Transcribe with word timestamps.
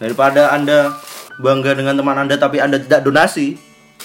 Daripada 0.00 0.48
Anda 0.50 0.96
bangga 1.36 1.76
dengan 1.76 1.92
teman 1.92 2.16
Anda 2.16 2.40
tapi 2.40 2.56
Anda 2.56 2.80
tidak 2.80 3.04
donasi, 3.04 3.60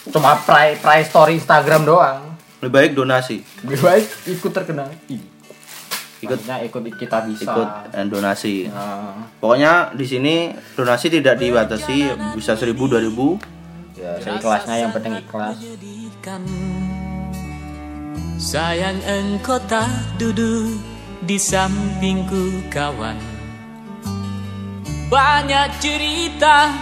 Cuma 0.05 0.37
pray 0.37 0.75
pray 0.77 1.01
story 1.01 1.39
Instagram 1.39 1.87
doang. 1.87 2.35
lebih 2.59 2.71
baik 2.71 2.91
donasi. 2.93 3.41
Lebih 3.63 3.79
baik 3.79 4.05
ikut 4.27 4.51
terkenal. 4.51 4.91
Ikut 6.19 6.35
Maksudnya 6.35 6.57
ikut 6.61 6.81
kita 6.97 7.17
bisa. 7.25 7.47
ikut 7.47 7.69
donasi. 8.05 8.67
Nah, 8.67 9.29
Pokoknya 9.37 9.93
di 9.93 10.03
sini 10.03 10.35
donasi 10.73 11.07
tidak 11.07 11.37
dibatasi, 11.37 12.11
bisa 12.35 12.53
1000 12.53 12.75
2000. 12.75 13.39
ya 13.95 14.19
seikhlasnya 14.19 14.75
yang 14.77 14.91
penting 14.91 15.15
ikhlas. 15.17 15.55
Sayang 18.35 18.99
engkau 19.01 19.57
tak 19.65 19.87
duduk 20.19 20.75
di 21.23 21.39
sampingku 21.39 22.67
kawan 22.67 23.15
Banyak 25.05 25.69
cerita 25.77 26.73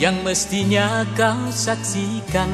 yang 0.00 0.24
mestinya 0.24 1.04
kau 1.12 1.52
saksikan 1.52 2.48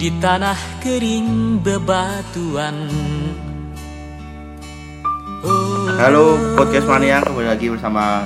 Di 0.00 0.08
tanah 0.16 0.56
kering 0.80 1.60
bebatuan 1.60 2.88
Oh, 5.44 5.92
Halo 6.00 6.40
podcast 6.56 6.88
mania 6.88 7.20
kembali 7.20 7.48
lagi 7.52 7.66
bersama 7.68 8.24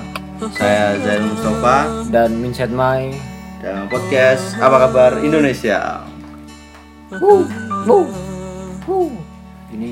saya 0.55 0.95
Zain 1.03 1.35
Mustafa 1.35 2.07
Dan 2.07 2.39
Minset 2.39 2.71
Mai. 2.71 3.11
dalam 3.59 3.91
podcast 3.91 4.55
apa 4.61 4.87
kabar 4.87 5.19
Indonesia. 5.19 6.05
Ini 9.73 9.91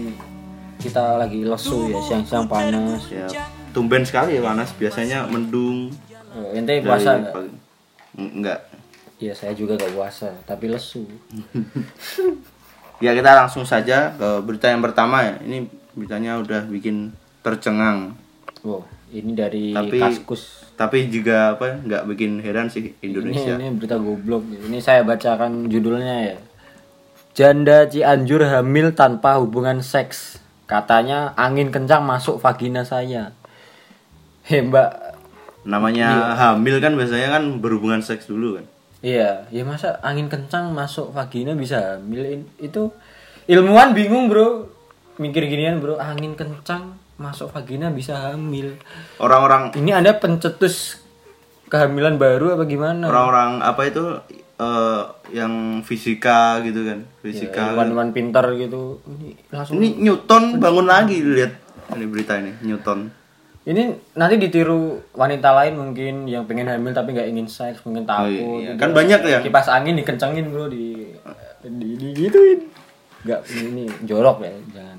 kita 0.79 1.18
lagi 1.18 1.42
lesu 1.42 1.90
ya, 1.90 1.98
siang-siang 2.06 2.46
panas. 2.46 3.09
Ya, 3.09 3.26
tumben 3.74 4.06
sekali 4.06 4.38
ya 4.38 4.42
panas. 4.46 4.70
Biasanya 4.78 5.27
mendung. 5.27 5.91
Eh, 6.32 6.62
ente 6.62 6.78
puasa 6.80 7.19
nggak? 7.19 7.34
Enggak. 8.15 8.60
Iya 9.19 9.34
saya 9.34 9.55
juga 9.55 9.79
gak 9.79 9.95
puasa, 9.95 10.30
tapi 10.46 10.71
lesu. 10.71 11.02
Ya 13.02 13.10
kita 13.10 13.35
langsung 13.35 13.66
saja 13.66 14.15
ke 14.15 14.38
berita 14.46 14.71
yang 14.71 14.79
pertama 14.79 15.26
ya. 15.26 15.35
Ini 15.43 15.66
beritanya 15.98 16.38
udah 16.38 16.63
bikin 16.71 17.10
tercengang. 17.43 18.15
Wow, 18.63 18.87
ini 19.10 19.35
dari 19.35 19.74
Tapi 19.74 19.98
Kaskus. 19.98 20.73
tapi 20.79 21.10
juga 21.10 21.59
apa 21.59 21.68
ya, 21.68 21.76
nggak 21.85 22.02
bikin 22.15 22.41
heran 22.41 22.70
sih 22.70 22.95
Indonesia. 23.02 23.59
Ini, 23.59 23.66
ini 23.66 23.76
berita 23.76 23.98
goblok. 23.98 24.46
Ini 24.46 24.79
saya 24.80 25.02
bacakan 25.02 25.68
judulnya 25.68 26.32
ya. 26.32 26.37
Janda 27.35 27.91
Cianjur 27.91 28.46
hamil 28.46 28.95
tanpa 28.95 29.43
hubungan 29.43 29.82
seks. 29.82 30.38
Katanya 30.65 31.35
angin 31.37 31.74
kencang 31.74 32.07
masuk 32.07 32.38
vagina 32.38 32.87
saya. 32.87 33.35
Heh 34.45 34.60
mbak. 34.60 35.16
Namanya 35.64 36.37
hamil 36.37 36.76
kan 36.84 36.92
biasanya 36.92 37.40
kan 37.40 37.64
berhubungan 37.64 38.04
seks 38.04 38.28
dulu 38.28 38.60
kan. 38.60 38.66
Iya, 39.01 39.48
ya 39.48 39.62
masa 39.64 40.01
angin 40.04 40.28
kencang 40.28 40.73
masuk 40.73 41.12
vagina 41.12 41.56
bisa 41.56 41.96
hamil 41.96 42.45
itu 42.60 42.92
ilmuwan 43.48 43.96
bingung 43.96 44.28
bro. 44.28 44.68
Mikir 45.16 45.48
ginian 45.48 45.80
bro, 45.80 45.96
angin 45.96 46.36
kencang 46.36 46.96
masuk 47.16 47.52
vagina 47.52 47.88
bisa 47.88 48.32
hamil. 48.32 48.76
Orang-orang 49.16 49.73
Ini 49.73 50.01
anda 50.01 50.16
pencetus 50.20 51.01
kehamilan 51.73 52.20
baru 52.20 52.60
apa 52.60 52.68
gimana? 52.68 53.08
orang-orang 53.08 53.64
apa 53.64 53.82
itu 53.88 54.04
eh, 54.60 55.02
yang 55.32 55.80
fisika 55.80 56.60
gitu 56.60 56.84
kan. 56.84 57.08
Fisika. 57.24 57.73
Ilmuwan 57.73 58.12
pintar 58.12 58.52
gitu. 58.60 59.01
Ini 59.08 59.48
langsung 59.48 59.80
Ini 59.80 59.96
Newton 60.04 60.60
bangun 60.60 60.84
lagi 60.84 61.24
lihat 61.24 61.52
ini 61.96 62.04
berita 62.04 62.36
ini 62.36 62.52
Newton. 62.60 63.23
Ini 63.65 63.82
nanti 64.12 64.37
ditiru 64.37 65.00
wanita 65.16 65.56
lain 65.56 65.81
mungkin 65.81 66.28
yang 66.28 66.44
pengen 66.44 66.69
hamil 66.69 66.93
tapi 66.93 67.16
nggak 67.16 67.32
ingin 67.32 67.48
seks, 67.48 67.81
mungkin 67.88 68.04
takut. 68.04 68.60
iya. 68.60 68.76
Kan 68.76 68.93
banyak 68.93 69.20
ya. 69.25 69.41
Kipas 69.41 69.72
angin 69.72 69.97
dikencengin 69.97 70.53
bro 70.53 70.69
di 70.69 71.09
di, 71.65 71.88
di 71.97 72.09
gituin. 72.12 72.60
Nggak 73.25 73.41
ini 73.56 73.88
jorok 74.04 74.44
ya, 74.44 74.52
jangan. 74.69 74.98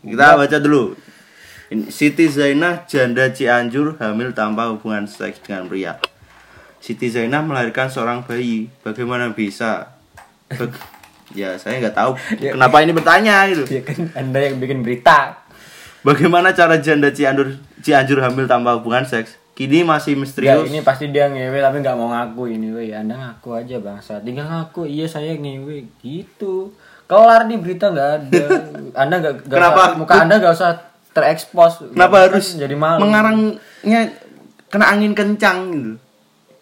Kita 0.00 0.40
baca 0.40 0.56
dulu. 0.56 0.96
Siti 1.92 2.32
Zainah 2.32 2.88
janda 2.88 3.28
Cianjur 3.28 4.00
hamil 4.00 4.32
tanpa 4.32 4.72
hubungan 4.72 5.04
seks 5.04 5.44
dengan 5.44 5.68
pria. 5.68 6.00
Siti 6.80 7.12
Zainah 7.12 7.44
melahirkan 7.44 7.92
seorang 7.92 8.24
bayi. 8.24 8.72
Bagaimana 8.80 9.36
bisa? 9.36 9.92
Bag- 10.48 10.80
ya 11.36 11.60
saya 11.60 11.76
nggak 11.76 11.92
tahu 11.92 12.16
kenapa 12.56 12.80
ini 12.80 12.96
bertanya 12.96 13.44
gitu. 13.52 13.68
Ya 13.68 13.84
kan 13.84 14.00
anda 14.16 14.40
yang 14.40 14.56
bikin 14.56 14.80
berita. 14.80 15.44
Bagaimana 16.08 16.50
cara 16.50 16.80
janda 16.80 17.10
Cianjur 17.10 17.52
Cianjur 17.78 18.18
hamil 18.18 18.46
tanpa 18.46 18.72
hubungan 18.74 19.04
seks? 19.04 19.36
Kini 19.52 19.82
masih 19.82 20.14
Ya 20.14 20.18
misterius. 20.18 20.66
ini 20.66 20.80
pasti 20.80 21.10
dia 21.10 21.26
ngewe 21.26 21.58
tapi 21.58 21.78
nggak 21.78 21.92
mau 21.92 22.08
ngaku 22.08 22.48
ini 22.48 22.70
weh. 22.70 22.90
Anda 22.90 23.12
ngaku 23.14 23.48
aja 23.54 23.76
bangsa. 23.76 24.16
Tinggal 24.18 24.46
ngaku 24.46 24.86
iya 24.86 25.04
saya 25.04 25.34
ngewe 25.34 25.84
gitu. 25.98 26.72
Kelar 27.04 27.44
nih 27.44 27.58
berita 27.58 27.90
nggak 27.90 28.10
ada. 28.16 28.44
Anda 29.02 29.14
nggak 29.18 29.34
Kenapa? 29.44 29.80
usah- 29.84 29.96
muka 29.96 30.14
anda 30.16 30.34
nggak 30.38 30.54
usah 30.54 30.70
terekspos. 31.10 31.90
Kenapa 31.90 32.14
Kan 32.16 32.24
harus 32.30 32.46
jadi 32.54 32.72
malu? 32.72 33.02
mengarangnya 33.02 34.00
kena 34.68 34.86
angin 34.88 35.12
kencang 35.12 35.58
gitu? 35.70 35.92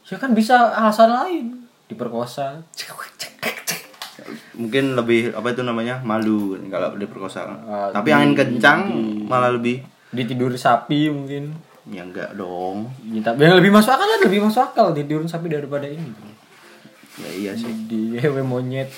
Ya 0.06 0.16
kan 0.16 0.32
bisa 0.32 0.56
alasan 0.72 1.12
lain 1.12 1.44
diperkosa. 1.86 2.64
Mungkin 4.54 4.94
lebih 4.94 5.32
apa 5.32 5.50
itu 5.50 5.62
namanya 5.62 6.00
malu 6.00 6.56
kalau 6.66 6.94
diperkosa. 6.94 7.42
Ah, 7.42 7.88
Tapi 7.90 8.10
angin 8.10 8.32
kencang 8.32 8.80
malah 9.24 9.50
lebih 9.50 9.82
Ditidur 10.06 10.54
sapi 10.54 11.10
mungkin. 11.10 11.52
ya 11.86 12.02
enggak 12.02 12.34
dong. 12.34 12.90
Ya, 13.06 13.22
tapi 13.22 13.46
yang 13.46 13.58
lebih 13.58 13.70
masuk 13.70 13.94
akal 13.94 14.06
kan 14.06 14.20
lebih 14.22 14.40
masuk 14.42 14.62
akal 14.64 14.86
tidurin 14.90 15.30
sapi 15.30 15.46
daripada 15.46 15.86
ini. 15.86 16.10
Ya 17.16 17.30
iya 17.30 17.52
sih. 17.54 17.70
Di 17.86 18.18
hewe 18.18 18.42
monyet. 18.42 18.90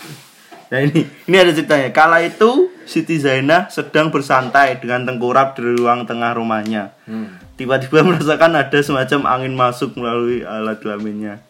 Nah 0.69 0.85
ini, 0.85 1.01
ini 1.01 1.37
ada 1.37 1.49
ceritanya. 1.49 1.89
Kala 1.93 2.21
itu 2.21 2.69
Siti 2.85 3.17
Zainah 3.17 3.73
sedang 3.73 4.13
bersantai 4.13 4.77
dengan 4.77 5.09
tengkurap 5.09 5.57
di 5.57 5.65
ruang 5.65 6.05
tengah 6.05 6.37
rumahnya. 6.37 6.93
Hmm. 7.09 7.41
Tiba-tiba 7.57 8.05
merasakan 8.09 8.53
ada 8.55 8.79
semacam 8.79 9.21
angin 9.27 9.57
masuk 9.57 9.97
melalui 9.97 10.45
alat 10.45 10.77
kelaminnya. 10.81 11.41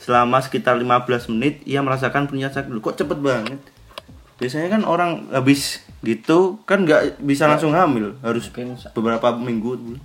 Selama 0.00 0.40
sekitar 0.40 0.80
15 0.80 1.28
menit, 1.28 1.60
ia 1.68 1.84
merasakan 1.84 2.24
punya 2.24 2.48
sakit. 2.48 2.72
Kok 2.72 2.96
cepet 2.96 3.18
banget? 3.20 3.60
Biasanya 4.40 4.72
kan 4.72 4.82
orang 4.88 5.28
habis 5.28 5.84
gitu 6.00 6.56
kan 6.64 6.88
nggak 6.88 7.20
bisa 7.20 7.44
langsung 7.44 7.76
hamil, 7.76 8.16
harus 8.24 8.48
Mungkin 8.48 8.80
beberapa 8.96 9.36
minggu 9.36 10.00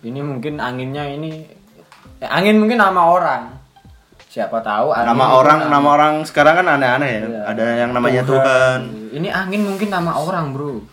ini 0.00 0.20
mungkin 0.22 0.62
anginnya 0.62 1.04
ini 1.04 1.42
ya, 2.22 2.30
angin 2.30 2.56
mungkin 2.56 2.78
nama 2.78 3.02
orang. 3.02 3.42
Siapa 4.28 4.60
tahu 4.60 4.92
angin 4.92 5.08
Nama 5.12 5.26
orang, 5.34 5.58
nama- 5.58 5.72
nama 5.72 5.88
orang 5.92 6.14
sekarang 6.24 6.62
kan 6.62 6.66
aneh-aneh 6.78 7.10
ya. 7.10 7.22
Iya. 7.24 7.40
Ada 7.50 7.64
yang 7.84 7.90
namanya 7.96 8.22
Tuhan. 8.22 8.80
Ini 9.10 9.28
angin 9.32 9.62
mungkin 9.66 9.88
nama 9.88 10.12
orang, 10.14 10.52
Bro. 10.54 10.84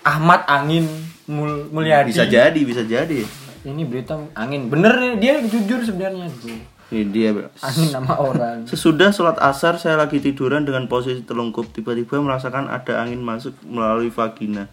Ahmad 0.00 0.42
Angin 0.48 0.88
Mul 1.28 1.70
Mulyadi. 1.70 2.10
Bisa 2.10 2.26
jadi, 2.26 2.60
bisa 2.62 2.82
jadi. 2.82 3.26
Ini 3.62 3.82
berita 3.84 4.16
angin. 4.32 4.72
Bener 4.72 4.96
nih, 4.96 5.12
dia 5.20 5.34
jujur 5.44 5.80
sebenarnya, 5.84 6.28
Bro. 6.40 6.56
Ini 6.90 7.06
dia. 7.14 7.30
Angin 7.62 7.88
nama 7.94 8.18
orang. 8.18 8.66
Sesudah 8.66 9.14
sholat 9.14 9.38
asar 9.38 9.78
saya 9.78 9.94
lagi 9.94 10.18
tiduran 10.18 10.66
dengan 10.66 10.90
posisi 10.90 11.22
telungkup 11.22 11.70
tiba-tiba 11.70 12.18
merasakan 12.18 12.66
ada 12.66 12.98
angin 12.98 13.22
masuk 13.22 13.54
melalui 13.62 14.10
vagina. 14.10 14.66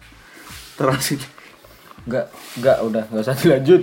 Terus 0.74 1.14
Enggak, 2.08 2.26
enggak 2.58 2.78
udah, 2.82 3.04
enggak 3.10 3.22
usah 3.22 3.36
dilanjut. 3.38 3.82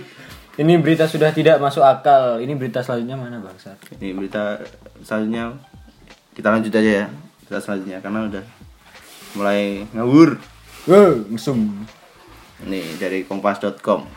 Ini 0.56 0.73
berita 0.79 1.06
sudah 1.06 1.29
tidak 1.35 1.62
masuk 1.62 1.84
akal. 1.84 2.40
Ini 2.40 2.56
berita 2.56 2.79
selanjutnya 2.81 3.16
mana, 3.19 3.38
Bangsa? 3.44 3.75
ini 4.00 4.16
berita 4.16 4.59
selanjutnya 5.03 5.56
kita 6.35 6.47
lanjut 6.52 6.73
aja 6.75 6.91
ya 7.03 7.06
berita 7.46 7.62
selanjutnya 7.62 8.00
karena 8.02 8.19
udah 8.25 8.44
mulai 9.38 9.85
ngawur. 9.94 10.41
Wow, 10.90 11.29
mesum. 11.29 11.85
Ini 12.66 12.97
dari 12.97 13.22
kompas.com. 13.28 14.09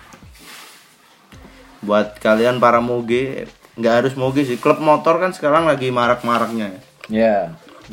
Buat 1.85 2.17
kalian 2.19 2.56
para 2.59 2.81
moge 2.81 3.45
nggak 3.79 3.95
harus 3.97 4.15
moge 4.15 4.43
sih 4.43 4.57
klub 4.57 4.79
motor 4.79 5.17
kan 5.17 5.31
sekarang 5.31 5.65
lagi 5.65 5.89
marak-maraknya 5.89 6.67
ya. 6.69 6.81
Ya. 7.09 7.37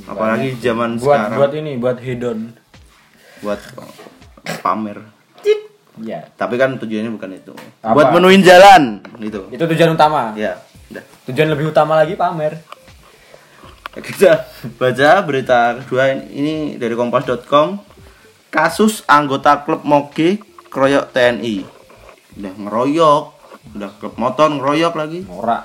apalagi 0.04 0.58
zaman 0.58 0.98
Buat 0.98 1.06
sekarang 1.30 1.38
buat 1.38 1.52
ini, 1.56 1.72
buat 1.78 1.98
hedon. 2.00 2.40
buat 3.40 3.60
pamer 4.60 5.00
Ya. 5.96 6.28
tapi 6.36 6.60
kan 6.60 6.76
tujuannya 6.76 7.08
bukan 7.10 7.32
itu 7.34 7.56
Apa? 7.80 7.96
buat 7.96 8.08
menuin 8.12 8.44
jalan 8.44 9.00
gitu 9.16 9.48
Itu 9.48 9.64
tujuan 9.66 9.96
utama. 9.96 10.36
ya 10.36 10.60
udah 10.92 11.04
Tujuan 11.26 11.48
lebih 11.48 11.72
utama 11.72 11.96
lagi 11.96 12.14
pamer. 12.14 12.60
kita 13.96 14.44
baca 14.76 15.10
berita 15.24 15.80
kedua 15.80 16.12
ini 16.12 16.76
dari 16.76 16.92
kompas.com 16.92 17.80
kasus 18.50 19.08
anggota 19.08 19.64
klub 19.64 19.88
moge 19.88 20.44
keroyok 20.68 21.16
TNI 21.16 21.64
udah 22.36 22.54
ngeroyok 22.58 23.24
udah 23.72 23.90
klub 23.96 24.16
motor 24.16 24.52
ngeroyok 24.52 24.94
lagi 24.94 25.20
Norak. 25.24 25.64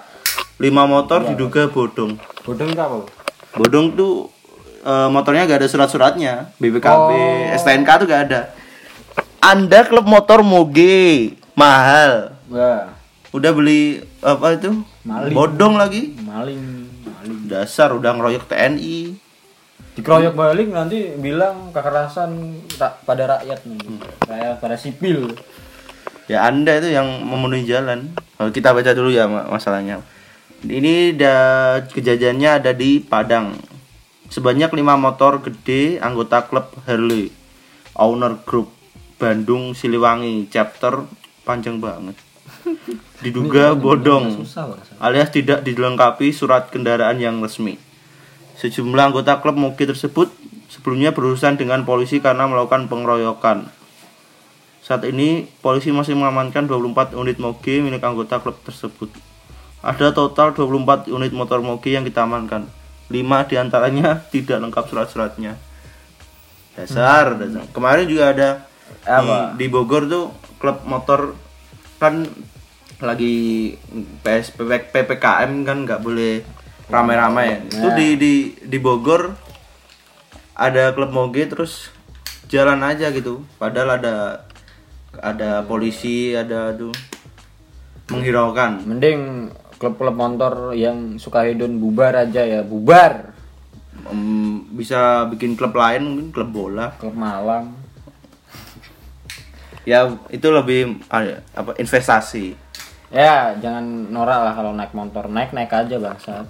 Lima 0.60 0.84
motor 0.84 1.24
diduga 1.24 1.66
bodong. 1.66 2.20
Bodong 2.44 2.68
itu 2.68 2.78
apa? 2.78 2.96
bodong 3.50 3.96
tuh 3.96 4.28
eh, 4.80 5.08
motornya 5.08 5.48
gak 5.48 5.64
ada 5.64 5.68
surat-suratnya. 5.68 6.52
BPKB 6.56 7.10
Oh. 7.10 7.56
STNK 7.56 7.88
tuh 7.96 8.06
gak 8.06 8.22
ada. 8.28 8.40
Anda 9.40 9.82
klub 9.82 10.04
motor 10.04 10.44
moge 10.44 11.34
mahal. 11.56 12.36
Wah. 12.46 12.92
udah 13.30 13.54
beli 13.54 14.02
apa 14.20 14.54
itu? 14.54 14.84
Maling. 15.00 15.32
bodong 15.32 15.74
lagi. 15.74 16.12
Maling 16.20 16.60
maling. 17.08 17.38
Dasar 17.46 17.90
udah 17.90 18.12
ngeroyok 18.12 18.44
TNI 18.46 19.16
dikeroyok 19.90 20.38
balik 20.38 20.70
nanti 20.70 21.12
bilang 21.18 21.74
kekerasan 21.74 22.30
ra- 22.78 22.94
pada 23.00 23.26
rakyat 23.36 23.66
nih. 23.66 23.80
Rakyat 24.22 24.56
pada 24.58 24.76
sipil. 24.78 25.34
Ya 26.26 26.46
anda 26.46 26.78
itu 26.78 26.90
yang 26.90 27.06
memenuhi 27.22 27.66
jalan. 27.66 28.14
Kalau 28.38 28.50
kita 28.50 28.70
baca 28.70 28.90
dulu 28.92 29.10
ya 29.10 29.26
ma- 29.26 29.50
masalahnya 29.50 29.98
ini 30.68 31.16
da, 31.16 31.80
kejadiannya 31.88 32.60
ada 32.60 32.72
di 32.76 33.00
Padang 33.00 33.56
sebanyak 34.28 34.70
lima 34.76 35.00
motor 35.00 35.40
gede 35.40 35.96
anggota 35.98 36.44
klub 36.44 36.70
Harley 36.84 37.32
Owner 37.96 38.38
Group 38.44 38.68
Bandung 39.16 39.72
Siliwangi 39.72 40.46
chapter 40.52 41.08
panjang 41.48 41.80
banget 41.80 42.14
diduga 43.24 43.72
bodong 43.72 44.44
alias 45.00 45.32
tidak 45.32 45.64
dilengkapi 45.64 46.32
surat 46.32 46.68
kendaraan 46.68 47.16
yang 47.20 47.40
resmi. 47.40 47.80
Sejumlah 48.60 49.12
anggota 49.12 49.40
klub 49.40 49.56
Moge 49.56 49.88
tersebut 49.88 50.28
sebelumnya 50.68 51.16
berurusan 51.16 51.56
dengan 51.56 51.88
polisi 51.88 52.20
karena 52.20 52.44
melakukan 52.44 52.92
pengeroyokan. 52.92 53.72
Saat 54.84 55.08
ini 55.08 55.48
polisi 55.64 55.88
masih 55.88 56.12
mengamankan 56.12 56.68
24 56.68 57.16
unit 57.16 57.40
Moge 57.40 57.80
milik 57.80 58.04
anggota 58.04 58.36
klub 58.36 58.60
tersebut. 58.60 59.08
Ada 59.80 60.12
total 60.12 60.52
24 60.52 61.08
unit 61.08 61.32
motor 61.32 61.64
Moge 61.64 61.96
yang 61.96 62.04
kita 62.04 62.28
amankan. 62.28 62.68
5 63.10 63.48
di 63.50 63.54
antaranya 63.58 64.20
tidak 64.32 64.60
lengkap 64.62 64.84
surat-suratnya. 64.86 65.56
Dasar, 66.76 67.36
dasar. 67.36 67.66
Kemarin 67.74 68.06
juga 68.06 68.24
ada 68.30 68.48
Apa? 69.06 69.56
Di, 69.56 69.64
di 69.64 69.66
Bogor 69.70 70.04
tuh 70.10 70.34
klub 70.60 70.82
motor 70.84 71.38
kan 71.96 72.26
lagi 73.00 73.76
PS 74.20 74.52
PPKM 74.92 75.64
kan 75.64 75.78
nggak 75.88 76.02
boleh 76.04 76.44
ramai-ramai 76.90 77.46
ya. 77.48 77.58
Itu 77.70 77.88
di 77.96 78.08
di 78.20 78.34
di 78.60 78.78
Bogor 78.82 79.32
ada 80.52 80.92
klub 80.92 81.14
moge 81.14 81.48
terus 81.48 81.88
jalan 82.52 82.82
aja 82.84 83.08
gitu. 83.14 83.40
Padahal 83.56 83.96
ada 83.96 84.44
ada 85.16 85.64
polisi, 85.64 86.36
ada 86.36 86.74
tuh 86.76 86.92
menghiraukan. 88.10 88.84
mending 88.84 89.48
klub-klub 89.80 90.12
motor 90.12 90.76
yang 90.76 91.16
suka 91.16 91.48
hedon 91.48 91.80
bubar 91.80 92.12
aja 92.12 92.44
ya 92.44 92.60
bubar. 92.60 93.32
Em, 94.12 94.68
bisa 94.76 95.24
bikin 95.32 95.56
klub 95.56 95.72
lain 95.72 96.04
mungkin 96.04 96.28
klub 96.36 96.52
bola. 96.52 96.92
klub 97.00 97.16
malam 97.16 97.72
Ya 99.88 100.04
itu 100.28 100.44
lebih 100.52 101.00
ah, 101.08 101.24
apa 101.56 101.72
investasi. 101.80 102.52
ya 103.10 103.56
jangan 103.58 103.82
norak 104.12 104.38
lah 104.44 104.52
kalau 104.52 104.76
naik 104.76 104.92
motor. 104.92 105.26
Naik 105.32 105.56
naik 105.56 105.72
aja 105.72 105.96
bangsa. 105.96 106.44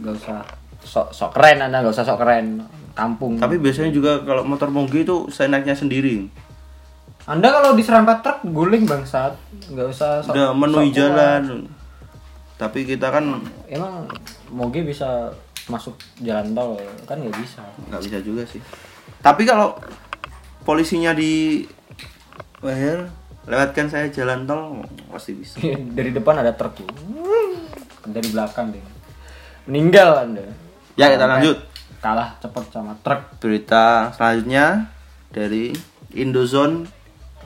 Gak 0.00 0.14
usah 0.16 0.40
sok 0.80 1.12
sok 1.12 1.30
keren 1.36 1.60
anda. 1.60 1.84
Gak 1.84 1.92
usah 1.92 2.08
sok 2.08 2.18
keren. 2.24 2.64
Kampung. 2.96 3.36
Tapi 3.36 3.60
biasanya 3.60 3.92
juga 3.92 4.24
kalau 4.24 4.42
motor 4.42 4.72
moge 4.72 5.04
itu 5.04 5.28
saya 5.28 5.52
naiknya 5.52 5.76
sendiri. 5.76 6.26
anda 7.28 7.52
kalau 7.52 7.76
diserempet 7.76 8.24
truk 8.24 8.38
guling 8.48 8.88
bangsat. 8.88 9.36
Nggak 9.70 9.86
usah 9.92 10.24
sok 10.24 10.32
Udah 10.34 10.50
menuhi 10.56 10.90
sok 10.90 10.96
jalan. 10.96 11.42
Tapi 12.60 12.84
kita 12.84 13.08
kan 13.08 13.40
emang 13.66 14.04
moge 14.50 14.84
bisa 14.84 15.32
masuk 15.64 15.96
jalan 16.18 16.52
tol 16.52 16.76
kan 17.04 17.16
nggak 17.16 17.32
bisa 17.34 17.64
nggak 17.88 18.02
bisa 18.04 18.18
juga 18.20 18.42
sih. 18.44 18.60
Tapi 19.18 19.42
kalau 19.42 19.72
polisinya 20.60 21.10
di 21.10 21.64
bayar 22.58 23.08
lewatkan 23.44 23.88
saya 23.88 24.12
jalan 24.12 24.44
tol 24.44 24.84
pasti 25.08 25.32
bisa. 25.32 25.56
dari 25.96 26.12
depan 26.12 26.36
ada 26.36 26.52
truk 26.52 26.76
tuh. 26.76 26.88
dari 28.02 28.28
belakang 28.28 28.72
deh 28.72 28.80
meninggal 29.64 30.24
anda 30.24 30.44
Ya 30.96 31.12
kita 31.12 31.24
lanjut. 31.26 31.60
kalah 32.00 32.32
cepet 32.36 32.64
sama 32.72 32.96
truk 33.00 33.36
Berita 33.36 34.08
selanjutnya 34.12 34.88
dari 35.28 35.72
Indozone 36.10 36.88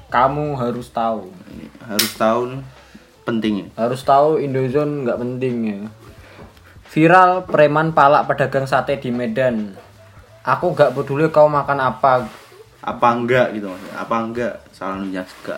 kamu 0.07 0.55
harus 0.55 0.89
tahu 0.89 1.27
Ini 1.51 1.67
harus 1.85 2.13
tahu 2.15 2.63
pentingnya. 3.25 3.73
harus 3.75 4.01
tahu 4.01 4.37
Indozone 4.37 5.03
nggak 5.03 5.19
penting 5.19 5.55
ya 5.65 5.81
viral 6.87 7.43
preman 7.43 7.91
palak 7.91 8.25
pedagang 8.25 8.65
sate 8.65 8.97
di 8.97 9.11
Medan 9.11 9.75
aku 10.43 10.71
nggak 10.71 10.93
peduli 10.93 11.27
kau 11.29 11.49
makan 11.49 11.81
apa 11.83 12.29
Apa 12.79 13.17
enggak 13.17 13.57
gitu 13.57 13.65
maksudnya? 13.65 13.97
Apa 13.97 14.17
enggak? 14.21 14.55
Salah 14.71 15.01
nunya 15.01 15.25
juga. 15.25 15.57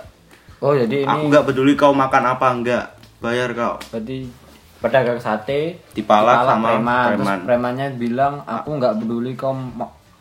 oh 0.57 0.71
jadi 0.73 1.03
ini 1.03 1.11
Aku 1.11 1.27
enggak 1.27 1.43
peduli 1.43 1.75
kau 1.75 1.91
makan 1.91 2.23
apa 2.25 2.47
enggak. 2.49 2.85
Bayar 3.19 3.51
kau. 3.51 3.83
berarti 3.85 4.31
pedagang 4.79 5.19
sate 5.19 5.83
Dipalak 5.91 6.47
sama 6.47 6.71
preman. 6.71 7.03
Terus 7.03 7.19
preman. 7.19 7.39
premannya 7.43 7.87
bilang 7.93 8.47
aku 8.47 8.79
nggak 8.79 8.95
peduli 8.97 9.35
kau 9.35 9.59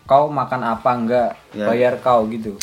kau 0.04 0.26
makan 0.28 0.62
apa 0.66 0.90
enggak 0.92 1.30
Ya. 1.54 1.70
bayar 1.70 2.02
kau 2.02 2.26
gitu. 2.26 2.58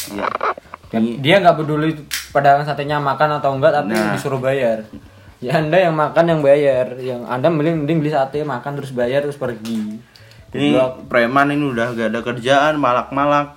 Dan 0.90 1.22
dia 1.22 1.38
nggak 1.38 1.56
peduli 1.56 1.94
pedagang 2.32 2.64
satenya 2.64 2.96
makan 2.96 3.38
atau 3.38 3.52
enggak 3.52 3.72
tapi 3.72 3.92
Nah. 3.92 4.12
disuruh 4.12 4.40
bayar 4.40 4.88
ya 5.38 5.58
anda 5.58 5.76
yang 5.76 5.92
makan 5.92 6.24
yang 6.26 6.40
bayar 6.40 6.96
yang 6.96 7.20
anda 7.24 7.46
mending 7.46 7.84
mending 7.84 7.98
beli 7.98 8.10
sate 8.10 8.40
makan 8.40 8.72
terus 8.74 8.90
bayar 8.90 9.20
terus 9.20 9.36
pergi 9.36 10.00
Ini 10.52 10.76
preman 11.06 11.48
ini 11.48 11.64
udah 11.66 11.92
gak 11.92 12.12
ada 12.12 12.20
kerjaan, 12.20 12.76
malak-malak. 12.76 13.56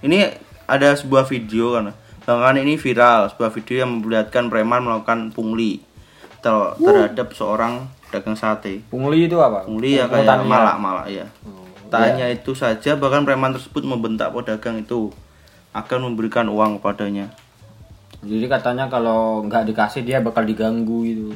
Ini 0.00 0.28
ada 0.66 0.92
sebuah 0.92 1.24
video 1.24 1.72
kan. 1.72 1.96
Belakangan 2.20 2.60
ini 2.60 2.76
viral, 2.76 3.32
sebuah 3.32 3.48
video 3.50 3.80
yang 3.80 3.96
memperlihatkan 3.96 4.46
preman 4.46 4.84
melakukan 4.84 5.32
pungli 5.32 5.80
ter- 6.38 6.76
terhadap 6.76 7.32
seorang 7.32 7.88
dagang 8.12 8.36
sate. 8.36 8.84
pungli 8.86 9.24
itu 9.24 9.40
apa 9.40 9.64
Pungli 9.64 9.96
ya 9.96 10.04
kayak 10.04 10.20
Pungutan 10.20 10.38
liar. 10.38 10.52
malak-malak 10.52 11.06
ya. 11.08 11.26
Tak 11.88 12.00
hanya 12.06 12.28
itu 12.28 12.52
saja, 12.52 12.92
bahkan 12.92 13.24
preman 13.24 13.52
tersebut 13.52 13.80
membentak 13.82 14.28
pedagang 14.30 14.76
itu 14.78 15.08
akan 15.72 16.12
memberikan 16.12 16.44
uang 16.46 16.76
kepadanya. 16.76 17.32
Jadi 18.22 18.46
katanya 18.48 18.86
kalau 18.86 19.42
nggak 19.42 19.66
dikasih 19.66 20.02
dia 20.02 20.18
bakal 20.18 20.42
diganggu 20.42 21.02
gitu 21.04 21.28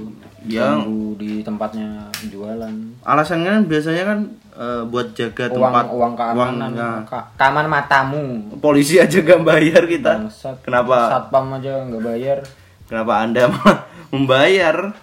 Ya. 0.46 0.70
diganggu 0.70 1.18
di 1.18 1.42
tempatnya 1.42 1.88
jualan 2.24 2.70
Alasannya 3.02 3.50
kan 3.52 3.62
biasanya 3.64 4.04
kan 4.04 4.18
eh, 4.52 4.82
buat 4.84 5.10
jaga 5.12 5.46
uang 5.48 5.58
tempat 5.58 5.84
uang 5.90 6.12
keamanan 6.14 6.70
ya. 6.72 6.90
ka- 7.02 7.26
keamanan 7.34 7.66
matamu 7.68 8.24
Polisi 8.56 8.96
aja 8.96 9.18
gak 9.18 9.42
bayar 9.42 9.82
kita. 9.84 10.22
Bangsat. 10.22 10.62
Kenapa? 10.62 11.10
satpam 11.10 11.50
aja 11.52 11.82
nggak 11.82 12.02
bayar 12.04 12.38
Kenapa 12.84 13.12
Anda 13.18 13.50
membayar? 14.12 14.94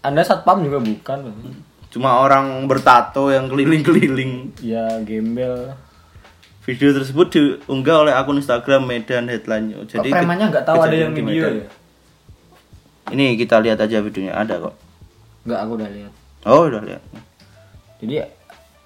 anda 0.00 0.20
satpam 0.20 0.60
juga 0.60 0.78
bukan. 0.78 1.32
Cuma 1.88 2.20
orang 2.20 2.62
bertato 2.64 3.28
yang 3.28 3.48
keliling-keliling. 3.48 4.52
ya 4.60 5.00
gembel 5.00 5.72
Video 6.64 6.96
tersebut 6.96 7.26
diunggah 7.28 8.08
oleh 8.08 8.12
akun 8.16 8.40
Instagram 8.40 8.88
Medan 8.88 9.28
Headline. 9.28 9.84
kok 9.84 10.00
Jadi 10.00 10.08
premannya 10.08 10.48
nggak 10.48 10.64
tahu 10.64 10.80
ada 10.80 10.96
yang 10.96 11.12
video 11.12 11.44
ya 11.60 11.68
Ini 13.12 13.36
kita 13.36 13.60
lihat 13.60 13.84
aja 13.84 14.00
videonya 14.00 14.32
ada 14.32 14.56
kok. 14.58 14.74
nggak 15.44 15.60
aku 15.60 15.72
udah 15.76 15.90
lihat 15.92 16.12
Oh, 16.44 16.68
udah 16.68 16.80
lihat. 16.80 17.02
jadi 18.00 18.28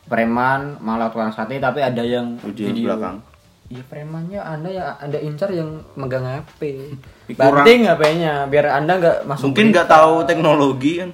preman 0.07 0.79
malah 0.79 1.11
tukang 1.11 1.31
sate 1.31 1.59
tapi 1.59 1.79
ada 1.79 2.03
yang 2.03 2.35
Video 2.39 2.71
video, 2.71 2.87
belakang. 2.91 3.23
Iya 3.69 3.83
premannya 3.85 4.41
anda 4.43 4.71
ya 4.73 4.87
anda 4.99 5.19
incar 5.21 5.55
yang 5.55 5.85
megang 5.95 6.27
HP 6.27 6.91
banting 7.31 7.87
HP-nya 7.87 8.51
biar 8.51 8.75
anda 8.75 8.99
nggak 8.99 9.17
masuk 9.23 9.55
Mungkin 9.55 9.71
nggak 9.71 9.87
tahu 9.87 10.27
teknologi 10.27 10.99
kan. 10.99 11.11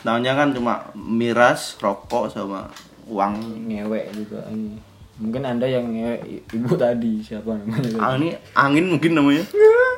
Tahunya 0.00 0.32
kan 0.32 0.48
cuma 0.52 0.74
miras, 0.92 1.76
rokok 1.76 2.28
sama 2.28 2.68
uang. 3.04 3.40
ngewek 3.68 4.12
juga 4.12 4.48
ini 4.48 4.93
mungkin 5.14 5.46
anda 5.46 5.64
yang 5.64 5.94
i- 5.94 6.42
ibu 6.42 6.74
tadi 6.74 7.22
siapa 7.22 7.54
namanya 7.54 8.18
ini 8.18 8.34
angin 8.52 8.90
mungkin 8.90 9.14
namanya. 9.14 9.46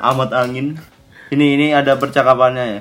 Amat 0.04 0.30
angin. 0.36 0.76
Ini 1.32 1.56
ini 1.56 1.66
ada 1.72 1.96
percakapannya 1.96 2.64
ya. 2.68 2.80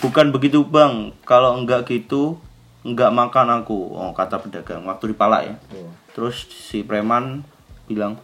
Bukan 0.00 0.32
begitu 0.32 0.64
bang, 0.64 1.12
kalau 1.28 1.58
enggak 1.60 1.84
gitu 1.84 2.40
enggak 2.80 3.12
makan 3.12 3.60
aku. 3.60 3.92
Oh 3.92 4.14
kata 4.16 4.40
pedagang 4.40 4.86
waktu 4.88 5.12
dipalak 5.12 5.42
ya. 5.44 5.54
Tuh. 5.68 5.90
Terus 6.16 6.48
si 6.48 6.80
preman 6.80 7.44
bilang, 7.84 8.16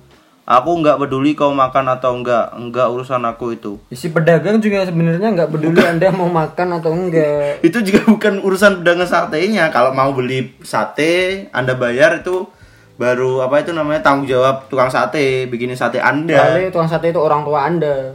aku 0.46 0.70
enggak 0.78 1.02
peduli 1.02 1.34
kau 1.34 1.50
makan 1.50 1.90
atau 1.90 2.14
enggak, 2.14 2.54
enggak 2.54 2.86
urusan 2.86 3.18
aku 3.26 3.58
itu. 3.58 3.82
si 3.90 4.14
pedagang 4.14 4.62
juga 4.62 4.86
sebenarnya 4.86 5.34
nggak 5.34 5.50
peduli 5.50 5.82
anda 5.82 6.14
mau 6.14 6.30
makan 6.30 6.78
atau 6.78 6.94
enggak 6.94 7.58
Itu 7.66 7.82
juga 7.82 8.06
bukan 8.06 8.38
urusan 8.46 8.80
pedagang 8.80 9.10
satenya. 9.10 9.74
Kalau 9.74 9.90
mau 9.90 10.14
beli 10.14 10.54
sate, 10.62 11.50
anda 11.50 11.74
bayar 11.74 12.22
itu 12.22 12.46
baru 12.96 13.44
apa 13.44 13.60
itu 13.60 13.74
namanya 13.74 14.00
tanggung 14.00 14.30
jawab 14.30 14.70
tukang 14.70 14.88
sate, 14.88 15.50
bikinin 15.50 15.76
sate 15.76 15.98
anda. 15.98 16.38
kali 16.38 16.70
tukang 16.70 16.88
sate 16.88 17.10
itu 17.10 17.18
orang 17.18 17.42
tua 17.42 17.66
anda. 17.66 18.14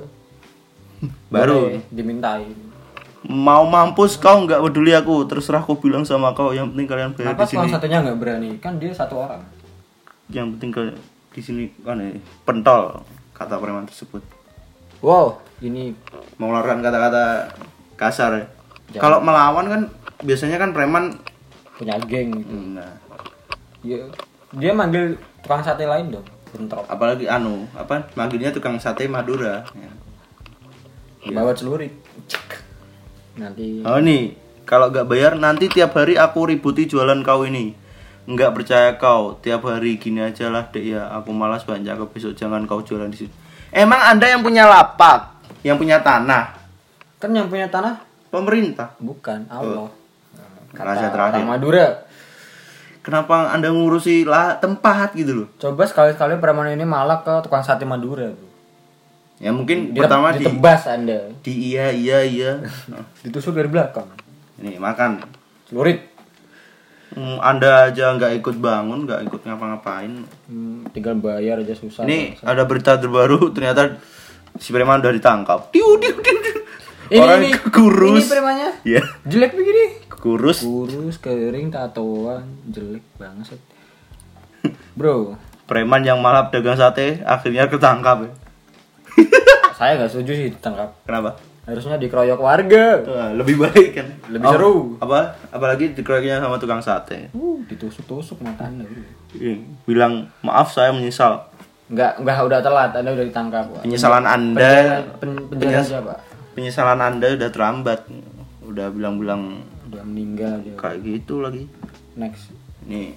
Baru. 1.27 1.67
Boleh 1.67 1.83
dimintain. 1.91 2.55
Mau 3.21 3.69
mampus 3.69 4.17
kau 4.17 4.47
nggak 4.47 4.63
peduli 4.65 4.95
aku. 4.95 5.27
Terserah 5.27 5.61
aku 5.61 5.77
bilang 5.77 6.07
sama 6.07 6.33
kau. 6.33 6.55
Yang 6.55 6.73
penting 6.73 6.88
kalian 6.88 7.11
bayar 7.13 7.35
kenapa 7.35 7.43
di 7.43 7.51
tukang 7.53 7.67
sini. 7.67 7.75
satenya 7.75 7.97
nggak 8.07 8.17
berani? 8.17 8.50
Kan 8.57 8.79
dia 8.81 8.89
satu 8.95 9.19
orang. 9.19 9.43
Yang 10.31 10.47
penting 10.57 10.71
kalian 10.73 10.97
di 11.31 11.39
sini 11.39 11.63
kan 11.79 11.97
ya, 11.97 12.11
pentol 12.43 13.01
kata 13.31 13.55
preman 13.55 13.85
tersebut 13.85 14.19
Wow, 15.00 15.41
ini 15.59 15.97
mengeluarkan 16.38 16.77
kata-kata 16.79 17.50
kasar. 17.95 18.38
ya. 18.38 18.45
Kalau 18.95 19.17
melawan 19.17 19.65
kan 19.65 19.81
biasanya 20.21 20.55
kan 20.55 20.69
preman 20.71 21.17
punya 21.73 21.97
geng 22.01 22.29
gitu. 22.35 22.53
nah, 22.75 23.01
Ya, 23.81 23.97
dia 24.53 24.69
manggil 24.71 25.17
tukang 25.41 25.65
sate 25.65 25.89
lain 25.89 26.13
dong, 26.13 26.27
bentrok. 26.51 26.85
apalagi 26.85 27.25
anu 27.25 27.65
apa 27.73 28.13
manggilnya 28.13 28.53
tukang 28.53 28.77
sate 28.77 29.09
Madura. 29.09 29.65
Ya. 29.73 29.89
Bawa 31.33 31.50
celurit. 31.51 31.97
Cek. 32.27 32.61
Nanti 33.38 33.81
Oh 33.81 33.97
nih, 33.97 34.38
kalau 34.63 34.93
nggak 34.93 35.09
bayar 35.09 35.33
nanti 35.33 35.65
tiap 35.65 35.97
hari 35.97 36.13
aku 36.13 36.45
ributi 36.45 36.85
jualan 36.85 37.25
kau 37.25 37.41
ini. 37.41 37.73
Nggak 38.30 38.51
percaya 38.54 38.90
kau, 39.01 39.38
tiap 39.42 39.66
hari 39.66 39.98
gini 39.98 40.22
aja 40.22 40.50
lah 40.54 40.70
dek 40.70 40.86
ya. 40.86 41.10
Aku 41.20 41.34
malas 41.34 41.66
banyak 41.66 41.98
ke 41.98 42.06
besok 42.13 42.38
jangan 42.38 42.63
kau 42.70 42.86
jualan 42.86 43.10
di 43.10 43.25
situ. 43.25 43.34
Emang 43.72 43.98
anda 44.04 44.28
yang 44.28 44.44
punya 44.44 44.68
lapak, 44.68 45.42
yang 45.63 45.80
punya 45.80 46.04
tanah, 46.04 46.54
kan 47.18 47.32
yang 47.32 47.48
punya 47.48 47.72
tanah 47.72 48.04
pemerintah. 48.30 48.94
bukan 49.00 49.48
Allah. 49.48 49.90
Raja 50.72 51.12
terakhir. 51.12 51.44
orang 51.44 51.50
Madura. 51.51 51.88
Kenapa 53.01 53.50
anda 53.50 53.74
ngurusi 53.74 54.24
lah 54.30 54.62
tempat 54.62 55.18
gitu 55.18 55.34
loh? 55.44 55.48
Coba 55.58 55.90
sekali-sekali 55.90 56.38
preman 56.38 56.70
ini 56.70 56.86
malah 56.86 57.25
ke 57.25 57.42
tukang 57.42 57.66
sate 57.66 57.82
Madura, 57.84 58.30
Bro. 58.30 58.48
Ya 59.42 59.50
mungkin 59.50 59.98
Dia 59.98 60.06
pertama 60.06 60.38
di, 60.38 60.46
ditebas 60.46 60.86
Anda. 60.86 61.34
di 61.42 61.74
iya 61.74 61.90
iya 61.90 62.22
iya. 62.22 62.51
Ditusuk 63.25 63.58
dari 63.58 63.66
belakang. 63.74 64.06
ini 64.62 64.78
makan. 64.78 65.25
Celurit. 65.66 66.11
Hmm, 67.12 67.44
anda 67.44 67.91
aja 67.91 68.15
nggak 68.15 68.39
ikut 68.39 68.56
bangun, 68.56 69.03
nggak 69.03 69.27
ikut 69.27 69.41
ngapa-ngapain. 69.44 70.24
Hmm, 70.48 70.88
tinggal 70.96 71.20
bayar 71.20 71.60
aja 71.60 71.75
susah. 71.75 72.08
Ini 72.08 72.39
ada 72.39 72.63
berita 72.63 72.96
terbaru 72.96 73.51
ternyata 73.51 74.00
si 74.56 74.72
preman 74.72 75.03
udah 75.03 75.12
ditangkap. 75.12 75.75
Tiu 75.75 76.00
tiu 76.00 76.15
tiu. 76.18 76.39
Ini, 77.12 77.20
Orang 77.20 77.44
ini, 77.44 77.51
kurus. 77.75 78.24
Ini 78.24 78.32
premannya. 78.32 78.70
Ya, 78.88 79.03
Jelek 79.27 79.51
begini. 79.51 80.00
kurus. 80.08 80.63
Kurus, 80.63 81.20
kering, 81.20 81.68
tatoan, 81.68 82.48
jelek 82.72 83.03
banget. 83.20 83.60
Bro, 84.96 85.36
Preman 85.68 86.08
yang 86.08 86.24
malah 86.24 86.48
dagang 86.48 86.80
sate 86.80 87.20
akhirnya 87.27 87.68
ketangkap. 87.68 88.24
ya. 88.24 88.32
saya 89.75 90.00
nggak 90.00 90.12
setuju 90.15 90.32
sih 90.32 90.48
ditangkap. 90.56 90.96
Kenapa? 91.03 91.36
Harusnya 91.62 91.96
dikeroyok 91.96 92.38
warga. 92.38 92.86
Lebih 93.32 93.56
baik 93.60 93.89
kan. 93.94 94.08
Lebih 94.27 94.48
seru. 94.48 94.75
Apa? 94.98 95.38
Apalagi 95.48 95.94
dikeroyoknya 95.94 96.39
sama 96.39 96.58
tukang 96.58 96.82
sate. 96.82 97.30
Uh, 97.32 97.62
ditusuk-tusuk 97.65 98.41
mata 98.41 98.65
Anda. 98.65 98.82
bro. 98.82 99.03
Ih, 99.34 99.62
Bilang 99.84 100.27
maaf 100.41 100.70
saya 100.70 100.89
menyesal. 100.89 101.46
Enggak, 101.86 102.18
enggak 102.18 102.38
udah 102.41 102.60
telat, 102.60 102.91
Anda 102.94 103.10
udah 103.12 103.25
ditangkap. 103.25 103.65
Pak. 103.70 103.82
Penyesalan 103.84 104.25
Anda 104.25 104.58
Penjara, 104.58 104.96
pen, 105.13 105.30
penjara 105.46 105.70
Penyes- 105.72 105.88
aja, 105.88 106.00
Pak. 106.01 106.18
penyesalan 106.51 107.00
Anda 107.00 107.27
udah 107.32 107.50
terlambat. 107.50 108.00
Udah 108.63 108.88
bilang-bilang 108.89 109.41
Udah 109.86 110.01
meninggal 110.01 110.63
dia. 110.63 110.74
kayak 110.75 110.98
gitu 111.00 111.39
lagi. 111.39 111.68
Next. 112.13 112.50
Ini 112.82 113.12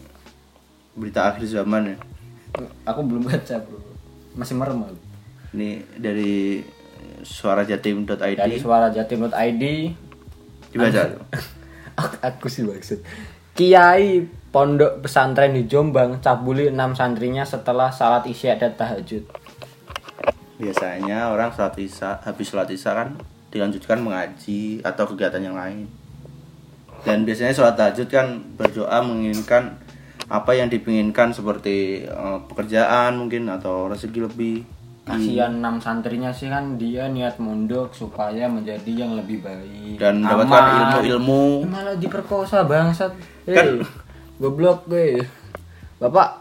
berita 0.92 1.26
akhir 1.26 1.46
zaman 1.46 1.90
ya. 1.90 1.96
Aku 2.84 3.00
belum 3.02 3.24
baca, 3.24 3.56
Bro. 3.58 3.78
Masih 4.34 4.54
merem 4.54 4.82
aku. 4.82 4.96
Ini 5.52 5.68
dari 5.94 6.62
suarajatim.id 7.24 8.36
Dari 8.36 8.56
suara 8.60 8.92
jatim.id 8.92 9.64
dibaca. 10.70 11.02
aku, 12.00 12.16
aku 12.20 12.46
sih 12.52 12.62
maksud 12.62 13.00
Kiai 13.54 14.22
Pondok 14.52 15.02
Pesantren 15.02 15.56
di 15.56 15.66
Jombang 15.66 16.22
cabuli 16.22 16.70
6 16.70 16.98
santrinya 16.98 17.42
setelah 17.42 17.90
salat 17.90 18.26
isya 18.26 18.54
dan 18.54 18.74
tahajud. 18.78 19.26
Biasanya 20.58 21.34
orang 21.34 21.50
salat 21.54 21.74
isya 21.78 22.22
habis 22.22 22.50
salat 22.50 22.70
isya 22.70 22.94
kan 22.94 23.18
dilanjutkan 23.54 24.02
mengaji 24.02 24.82
atau 24.82 25.06
kegiatan 25.06 25.38
yang 25.38 25.54
lain. 25.54 25.86
Dan 27.06 27.22
biasanya 27.22 27.54
sholat 27.54 27.78
tahajud 27.78 28.10
kan 28.10 28.42
berdoa 28.58 28.98
menginginkan 29.06 29.78
apa 30.26 30.56
yang 30.56 30.72
dipinginkan 30.72 31.30
seperti 31.30 32.08
eh, 32.08 32.38
pekerjaan 32.50 33.14
mungkin 33.14 33.46
atau 33.46 33.86
rezeki 33.86 34.26
lebih. 34.26 34.66
Kasihan 35.04 35.52
6 35.60 35.84
santrinya 35.84 36.32
sih 36.32 36.48
kan 36.48 36.80
dia 36.80 37.04
niat 37.06 37.36
mondok 37.36 37.92
supaya 37.92 38.48
menjadi 38.48 39.04
yang 39.04 39.12
lebih 39.14 39.44
baik 39.44 40.00
Dan 40.00 40.24
mendapatkan 40.24 40.64
ilmu-ilmu. 40.96 41.44
Eh, 41.60 41.68
malah 41.68 41.92
diperkosa 41.94 42.64
bangsat. 42.64 43.12
Eh, 43.44 43.52
Kan- 43.52 43.84
goblok 44.36 44.88
gue. 44.88 45.20
Bapak 46.00 46.40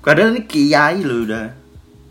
Kadang 0.00 0.32
ini 0.32 0.48
kiai 0.48 1.04
loh 1.04 1.28
udah. 1.28 1.52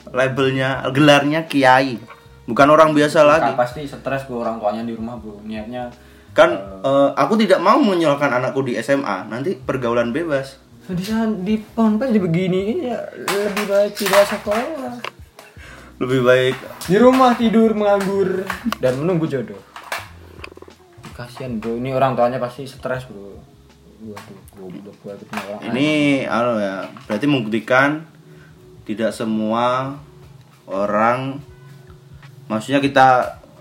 Labelnya, 0.09 0.85
gelarnya 0.93 1.49
kiai. 1.49 1.97
Bukan 2.45 2.67
orang 2.69 2.93
biasa 2.93 3.25
lagi. 3.25 3.49
Kan 3.49 3.57
pasti 3.57 3.81
stres 3.83 4.29
bro 4.29 4.41
orang 4.41 4.61
tuanya 4.61 4.85
di 4.85 4.93
rumah 4.93 5.17
bro 5.17 5.41
niatnya 5.41 5.89
Kan 6.29 6.53
eh, 6.85 7.09
aku 7.17 7.33
tidak 7.33 7.57
mau 7.59 7.81
menyalahkan 7.81 8.29
anakku 8.31 8.61
di 8.61 8.77
SMA, 8.77 9.25
nanti 9.25 9.57
pergaulan 9.57 10.13
bebas. 10.13 10.61
di 10.87 11.05
sana 11.05 11.29
di 11.45 11.53
ponpes 11.53 12.09
di 12.09 12.17
beginiin 12.17 12.77
ya 12.81 12.97
lebih 13.13 13.69
baik 13.69 13.93
tidak 13.93 14.25
sekolah 14.25 14.97
Lebih 15.99 16.19
baik 16.23 16.55
di 16.87 16.95
rumah 16.95 17.35
tidur 17.35 17.75
menganggur. 17.75 18.47
Dan 18.79 19.03
menunggu 19.03 19.27
jodoh. 19.27 19.59
Kasihan 21.13 21.59
bro. 21.59 21.75
Ini 21.75 21.91
orang 21.91 22.15
tuanya 22.15 22.39
pasti 22.39 22.63
stres 22.63 23.05
bro. 23.05 23.35
Waduh 23.99 24.39
goblok 24.55 24.95
banget 25.03 25.27
nih 25.27 25.43
orang 25.43 25.61
ini 25.75 25.89
anu 26.23 26.55
ya, 26.55 26.87
berarti 27.03 27.25
membuktikan 27.27 28.07
tidak 28.87 29.11
semua 29.11 29.99
orang 30.71 31.43
maksudnya 32.47 32.79
kita 32.79 33.07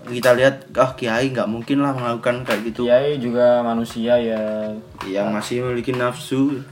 kita 0.07 0.31
lihat 0.39 0.71
ah 0.79 0.95
kiai 0.95 1.35
nggak 1.35 1.43
mungkin 1.43 1.83
lah 1.83 1.91
melakukan 1.91 2.47
kayak 2.47 2.71
gitu. 2.71 2.87
Kiai 2.87 3.19
juga 3.19 3.59
manusia 3.67 4.15
ya. 4.15 4.71
Yang 5.03 5.27
masih 5.27 5.55
memiliki 5.67 5.91
nafsu. 5.91 6.63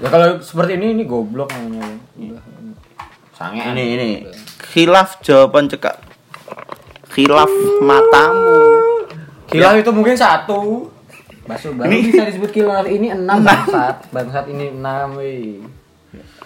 Ya 0.00 0.08
kalau 0.08 0.40
seperti 0.40 0.80
ini 0.80 0.96
ini 0.96 1.04
goblok 1.04 1.52
namanya. 1.52 1.92
Udah 2.16 2.40
sangean 3.38 3.72
ini 3.72 3.84
ini 3.94 4.10
khilaf 4.66 5.22
jawaban 5.22 5.70
cekak 5.70 5.94
khilaf 7.08 7.48
matamu 7.80 8.58
Kilaf 9.48 9.80
itu 9.80 9.88
mungkin 9.88 10.12
satu. 10.12 10.92
Baso 11.48 11.72
baru 11.72 11.88
bisa 11.88 12.28
disebut 12.28 12.52
kilaf 12.52 12.84
ini 12.84 13.08
enam 13.08 13.40
bangsat. 13.40 14.12
Bangsat 14.12 14.44
ini 14.44 14.68
enam 14.70 15.16
weh. 15.16 15.64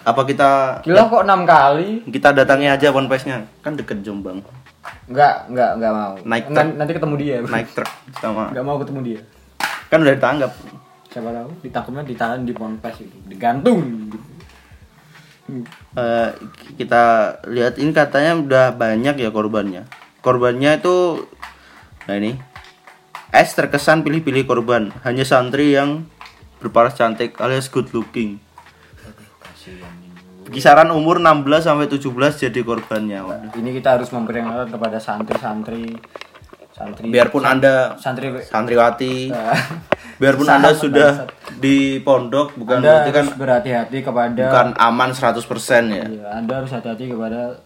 apa 0.03 0.23
kita 0.23 0.79
Kilaf 0.79 1.11
kok 1.11 1.23
enam 1.23 1.43
kali? 1.43 2.07
kita 2.07 2.31
datangi 2.31 2.71
aja 2.71 2.91
ponpesnya 2.91 3.43
kan 3.59 3.75
deket 3.75 3.99
Jombang 4.03 4.39
Enggak, 5.03 5.47
enggak, 5.47 5.69
enggak 5.75 5.91
mau. 5.91 6.13
Naik 6.21 6.45
Nan- 6.47 6.75
nanti 6.75 6.91
ketemu 6.93 7.15
dia. 7.17 7.35
naik 7.41 7.67
truk 7.71 7.91
sama 8.15 8.51
Enggak 8.51 8.63
mau 8.63 8.79
ketemu 8.79 8.99
dia. 9.01 9.19
kan 9.87 9.99
udah 9.99 10.13
ditangkap 10.15 10.51
Siapa 11.11 11.29
tahu 11.29 11.49
ditangkapnya 11.59 12.03
ditahan 12.07 12.39
di 12.41 12.53
ponpes 12.55 12.95
itu, 12.99 13.17
digantung. 13.27 13.79
Eh, 15.43 16.29
kita 16.79 17.35
lihat 17.51 17.75
ini 17.75 17.91
katanya 17.91 18.39
udah 18.39 18.65
banyak 18.79 19.19
ya 19.19 19.29
korbannya. 19.29 19.83
Korbannya 20.23 20.79
itu 20.79 21.27
nah 22.07 22.15
ini. 22.15 22.39
S 23.33 23.57
terkesan 23.57 24.07
pilih-pilih 24.07 24.47
korban. 24.47 24.95
Hanya 25.03 25.27
santri 25.27 25.75
yang 25.75 26.07
berparas 26.63 26.95
cantik 26.95 27.35
alias 27.43 27.67
good 27.67 27.91
looking. 27.91 28.39
Kisaran 30.53 30.91
umur 30.93 31.17
16 31.17 31.65
sampai 31.65 31.87
17 31.89 32.45
jadi 32.47 32.59
korbannya 32.61 33.19
Waduh. 33.25 33.51
Ini 33.57 33.69
kita 33.79 33.99
harus 33.99 34.13
memperingatkan 34.13 34.69
kepada 34.69 34.97
santri-santri. 35.01 35.97
Santri 36.73 37.09
biarpun 37.09 37.43
anda 37.43 37.99
santri 37.99 38.31
santriwati. 38.41 39.29
Nah, 39.29 39.53
biarpun 40.23 40.47
anda 40.47 40.71
sudah 40.71 41.27
di 41.59 41.99
pondok 41.99 42.55
bukan 42.55 42.79
Anda 42.79 42.87
berarti 42.87 43.11
kan 43.11 43.25
berhati-hati 43.35 43.97
kepada 43.99 44.43
bukan 44.47 44.69
aman 44.79 45.09
100% 45.11 45.43
ya 45.91 46.05
Iya, 46.07 46.27
Anda 46.39 46.63
harus 46.63 46.71
hati-hati 46.71 47.11
kepada 47.11 47.59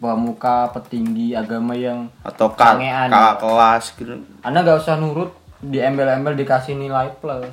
pemuka 0.00 0.72
petinggi 0.72 1.36
agama 1.36 1.76
yang 1.76 2.08
atau 2.24 2.48
kak 2.56 2.80
kakak 2.80 3.36
kelas 3.44 3.84
gitu 4.00 4.14
Anda 4.40 4.64
nggak 4.64 4.80
usah 4.80 4.96
nurut 4.96 5.36
di 5.60 5.76
embel-embel 5.76 6.40
dikasih 6.40 6.72
nilai 6.72 7.12
plus. 7.20 7.52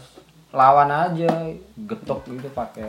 Lawan 0.56 0.88
aja, 0.88 1.28
getok 1.76 2.24
gitu 2.32 2.48
pakai 2.56 2.88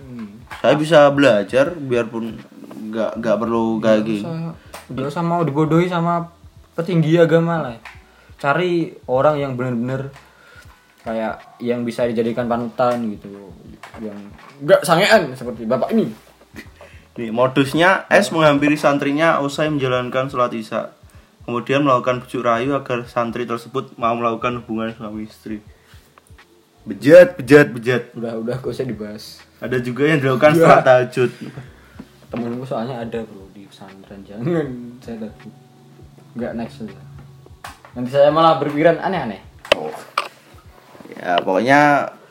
hmm. 0.00 0.48
saya 0.64 0.74
bisa 0.80 1.06
belajar 1.12 1.76
biarpun 1.76 2.40
nggak 2.88 3.20
nggak 3.20 3.36
perlu 3.36 3.78
kayak 3.78 4.02
gini 4.02 4.24
Nggak 4.86 5.06
usah 5.12 5.22
mau 5.22 5.44
dibodohi 5.44 5.90
sama 5.90 6.30
petinggi 6.72 7.20
agama 7.20 7.58
lah. 7.58 7.76
Cari 8.40 8.94
orang 9.10 9.36
yang 9.36 9.52
benar-benar 9.58 10.14
kayak 11.06 11.62
yang 11.62 11.86
bisa 11.86 12.02
dijadikan 12.10 12.50
panutan 12.50 12.98
gitu. 13.14 13.54
Yang 14.02 14.18
nggak 14.66 14.80
sangean 14.82 15.30
seperti 15.38 15.62
bapak 15.62 15.94
ini. 15.94 16.10
nih 17.16 17.32
modusnya 17.32 18.04
S 18.12 18.28
menghampiri 18.28 18.76
santrinya 18.76 19.40
usai 19.40 19.72
menjalankan 19.72 20.28
sholat 20.28 20.52
isya 20.52 20.92
kemudian 21.48 21.80
melakukan 21.80 22.20
bujuk 22.20 22.44
rayu 22.44 22.76
agar 22.76 23.08
santri 23.08 23.48
tersebut 23.48 23.96
mau 23.96 24.12
melakukan 24.12 24.60
hubungan 24.60 24.92
suami 24.92 25.24
istri 25.24 25.64
bejat 26.84 27.40
bejat 27.40 27.72
bejat 27.72 28.02
Udah 28.12 28.36
udah 28.36 28.60
gak 28.60 28.68
usah 28.68 28.84
dibahas. 28.84 29.40
ada 29.64 29.80
juga 29.80 30.12
yang 30.12 30.20
dilakukan 30.20 30.60
setelah 30.60 30.84
tahajud 30.84 31.30
Temenku 32.28 32.68
soalnya 32.68 33.00
ada 33.00 33.22
bro 33.22 33.46
di 33.54 33.64
pesantren 33.70 34.20
jangan 34.26 34.66
saya 34.98 35.16
takut. 35.30 35.52
Enggak 36.36 36.52
next 36.58 36.82
aja. 36.84 37.00
Nanti 37.94 38.10
saya 38.12 38.28
malah 38.28 38.58
berpikiran 38.60 39.00
aneh-aneh. 39.00 39.40
Ya 41.12 41.38
pokoknya 41.38 41.80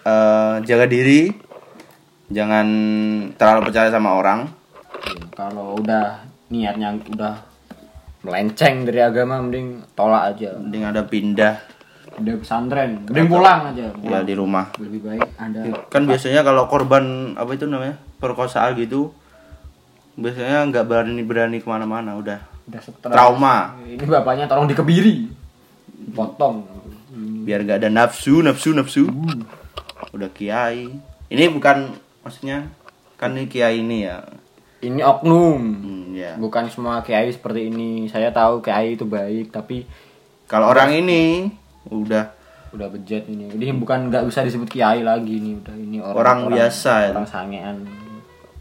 eh, 0.01 0.55
jaga 0.63 0.85
diri, 0.85 1.31
jangan 2.27 2.67
terlalu 3.33 3.69
percaya 3.69 3.89
sama 3.89 4.13
orang. 4.13 4.49
Iya, 5.05 5.23
Kalau 5.31 5.77
udah 5.77 6.25
niatnya 6.47 6.95
udah 7.07 7.35
melenceng 8.21 8.83
dari 8.83 8.99
agama 8.99 9.37
mending 9.39 9.85
tolak 9.93 10.33
aja. 10.33 10.57
Mending 10.57 10.83
ada 10.83 11.05
pindah 11.05 11.55
Udah 12.15 12.31
pesantren, 12.39 13.03
mending 13.03 13.27
pulang 13.27 13.69
aja. 13.69 13.85
ya 13.85 13.91
Pulang. 13.91 14.23
di 14.23 14.33
rumah. 14.33 14.65
Lebih 14.79 14.99
baik 15.03 15.35
Anda 15.35 15.67
Kan 15.91 16.07
biasanya 16.07 16.41
kalau 16.41 16.65
korban 16.65 17.35
apa 17.35 17.51
itu 17.51 17.67
namanya 17.67 17.99
perkosaan 18.17 18.71
gitu, 18.75 19.11
biasanya 20.15 20.63
nggak 20.71 20.85
berani 20.87 21.21
berani 21.21 21.57
ke 21.59 21.67
mana-mana, 21.67 22.15
udah 22.15 22.39
udah 22.65 22.79
stres. 22.79 23.11
trauma. 23.11 23.75
Ini 23.83 23.99
bapaknya 24.01 24.47
tolong 24.47 24.65
dikebiri. 24.65 25.27
Potong. 26.15 26.63
Biar 27.15 27.63
nggak 27.63 27.79
ada 27.79 27.89
nafsu, 27.89 28.43
nafsu, 28.43 28.75
nafsu. 28.75 29.07
Udah 30.11 30.29
kiai. 30.35 30.91
Ini 31.31 31.43
bukan 31.49 31.95
maksudnya 32.21 32.67
kan 33.15 33.31
ini 33.33 33.47
kiai 33.47 33.79
ini 33.79 34.03
ya. 34.03 34.21
Ini 34.83 35.01
oknum. 35.01 35.61
Hmm, 35.63 36.05
ya. 36.13 36.35
Bukan 36.35 36.67
semua 36.69 36.99
kiai 37.01 37.31
seperti 37.31 37.71
ini. 37.71 38.05
Saya 38.11 38.29
tahu 38.29 38.59
kiai 38.59 38.93
itu 38.93 39.07
baik, 39.07 39.49
tapi 39.49 39.87
Kalau 40.45 40.69
orang 40.69 40.93
ini 40.93 41.49
udah 41.89 42.29
udah 42.69 42.87
bejat 42.91 43.25
ini. 43.25 43.49
Ini 43.49 43.73
bukan 43.73 44.13
nggak 44.13 44.29
bisa 44.29 44.45
disebut 44.45 44.69
kiai 44.69 45.01
lagi 45.01 45.41
nih, 45.41 45.53
udah 45.57 45.75
ini 45.79 45.97
orang 46.03 46.13
Orang 46.21 46.39
biasa, 46.53 47.09
ya. 47.09 47.11
Orang 47.17 47.25
sangean. 47.25 47.77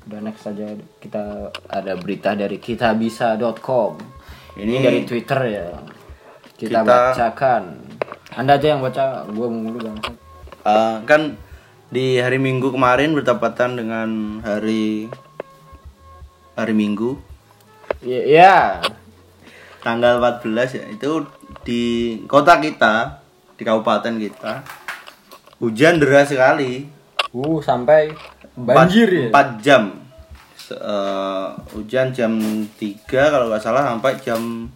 Udah 0.09 0.21
next 0.25 0.49
saja 0.49 0.65
kita 0.97 1.53
ada 1.69 1.93
berita 2.01 2.33
dari 2.33 2.57
kitabisa.com. 2.57 4.01
Ini, 4.57 4.81
Ini- 4.81 4.85
dari 4.87 5.01
Twitter 5.05 5.41
ya. 5.45 5.69
Kita, 6.57 6.81
Kita- 6.81 6.87
bacakan. 6.87 7.63
Anda 8.35 8.59
aja 8.59 8.75
yang 8.75 8.83
baca, 8.83 9.23
gua 9.31 9.47
mulu 9.47 9.79
bang. 9.81 9.99
Eh, 10.65 10.97
kan 11.05 11.39
di 11.89 12.19
hari 12.19 12.37
Minggu 12.37 12.69
kemarin 12.69 13.15
bertepatan 13.15 13.77
dengan 13.77 14.09
hari 14.41 15.07
hari 16.53 16.73
Minggu 16.73 17.15
Iya, 18.01 18.21
ya. 18.25 18.55
tanggal 19.81 20.17
14 20.19 20.43
ya 20.73 20.85
itu 20.89 21.29
di 21.63 21.83
kota 22.25 22.57
kita 22.57 23.21
di 23.55 23.63
kabupaten 23.63 24.17
kita 24.17 24.65
hujan 25.59 26.01
deras 26.01 26.29
sekali 26.29 26.91
Uh, 27.31 27.59
sampai 27.59 28.15
banjir 28.55 29.11
ya. 29.11 29.27
empat 29.27 29.59
jam 29.59 29.91
Se- 30.55 30.73
eh, 30.73 31.47
hujan 31.75 32.09
jam 32.11 32.31
3 32.79 32.79
kalau 33.11 33.51
nggak 33.51 33.59
salah 33.61 33.85
sampai 33.85 34.15
jam 34.17 34.71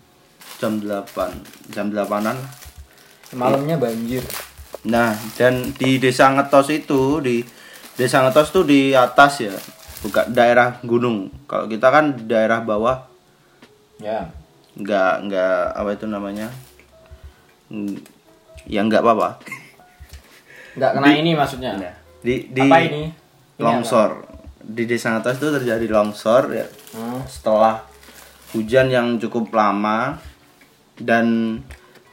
jam 0.58 0.72
8 0.76 1.38
jam 1.70 1.86
8an 1.88 2.34
Malamnya 3.32 3.76
banjir. 3.76 4.24
Nah, 4.84 5.12
dan 5.36 5.74
di 5.74 5.98
Desa 5.98 6.30
Ngetos 6.30 6.70
itu 6.70 7.20
di 7.20 7.44
Desa 7.92 8.22
Ngetos 8.22 8.48
tuh 8.48 8.64
di 8.64 8.94
atas 8.94 9.42
ya, 9.42 9.52
bukan 10.00 10.30
daerah 10.30 10.78
gunung. 10.80 11.28
Kalau 11.44 11.66
kita 11.66 11.90
kan 11.90 12.14
daerah 12.24 12.62
bawah, 12.62 13.04
Ya. 13.98 14.30
nggak 14.74 15.26
nggak 15.26 15.56
apa 15.74 15.90
itu 15.92 16.06
namanya, 16.06 16.48
Hmm, 17.68 18.00
ya 18.64 18.80
nggak 18.80 19.02
apa-apa. 19.02 19.44
Nggak 20.72 20.90
kena 20.94 21.08
ini 21.12 21.30
maksudnya. 21.34 21.76
Nah, 21.76 21.94
di 22.22 22.48
di 22.48 22.62
Apa 22.64 22.78
ini? 22.80 23.12
Ini 23.58 23.60
longsor 23.60 24.10
di 24.62 24.86
Desa 24.86 25.10
Ngetos 25.10 25.36
itu 25.36 25.48
terjadi 25.50 25.86
longsor 25.90 26.54
ya 26.54 26.66
Hmm. 26.94 27.20
setelah 27.26 27.82
hujan 28.54 28.88
yang 28.88 29.18
cukup 29.18 29.50
lama 29.50 30.16
dan 30.96 31.58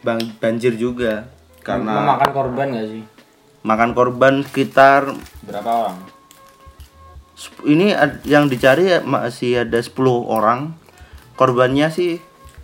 bang- 0.06 0.38
banjir 0.38 0.78
juga. 0.78 1.26
Karena 1.66 1.98
memakan 1.98 2.30
korban 2.30 2.68
gak 2.72 2.88
sih? 2.88 3.04
makan 3.66 3.98
korban 3.98 4.46
sekitar 4.46 5.10
Berapa 5.42 5.66
orang? 5.74 5.98
Ini 7.66 7.98
yang 8.24 8.46
dicari 8.46 8.94
ya 8.94 9.02
masih 9.02 9.66
ada 9.66 9.82
10 9.82 9.92
orang. 10.24 10.78
Korbannya 11.36 11.90
sih 11.90 12.22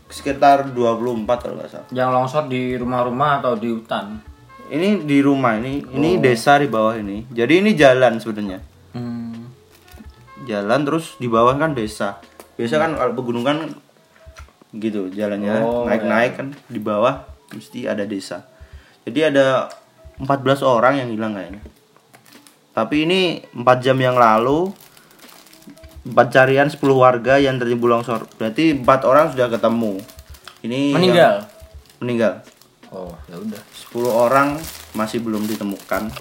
sekitar 0.07 0.69
24 0.69 1.25
kalau 1.25 1.55
nggak 1.57 1.69
salah. 1.71 1.87
Yang 1.89 2.09
longsor 2.11 2.43
di 2.45 2.77
rumah-rumah 2.77 3.41
atau 3.41 3.57
di 3.57 3.67
hutan? 3.67 4.21
ini 4.71 5.03
di 5.03 5.19
rumah 5.19 5.59
ini. 5.59 5.83
Ini 5.83 6.23
desa 6.23 6.55
di 6.55 6.71
bawah 6.71 6.95
ini. 6.95 7.27
Jadi 7.27 7.59
ini 7.59 7.75
jalan 7.75 8.21
sebenarnya. 8.21 8.59
Hmm. 8.91 9.51
jalan 10.41 10.83
terus 10.83 11.15
di 11.15 11.27
bawah 11.27 11.53
kan 11.53 11.71
desa. 11.71 12.17
Biasa 12.55 12.75
kan 12.77 12.91
kalau 12.95 13.13
pegunungan 13.13 13.71
gitu 14.71 15.11
jalannya 15.11 15.51
Oh, 15.61 15.83
naik-naik 15.83 16.39
kan 16.39 16.47
di 16.65 16.79
bawah 16.79 17.30
mesti 17.51 17.85
ada 17.85 18.03
desa 18.03 18.45
jadi 19.03 19.33
ada 19.33 19.67
14 20.17 20.27
orang 20.61 21.01
yang 21.01 21.09
hilang 21.09 21.33
kayaknya 21.33 21.61
tapi 22.71 23.03
ini 23.03 23.21
4 23.51 23.61
jam 23.79 23.97
yang 23.97 24.15
lalu 24.15 24.71
pencarian 26.03 26.65
10 26.65 26.81
warga 26.93 27.37
yang 27.37 27.57
tertimbun 27.57 27.93
longsor 27.93 28.25
berarti 28.35 28.73
empat 28.73 29.05
orang 29.05 29.29
sudah 29.31 29.47
ketemu 29.47 30.01
ini 30.61 30.93
Meninggal. 30.93 31.45
yang- 31.45 31.49
meninggal 31.99 32.33
Oh, 32.91 33.15
ya 33.25 33.39
udah. 33.39 33.61
10 33.71 34.11
orang 34.11 34.59
masih 34.91 35.23
belum 35.23 35.47
ditemukan 35.47 36.11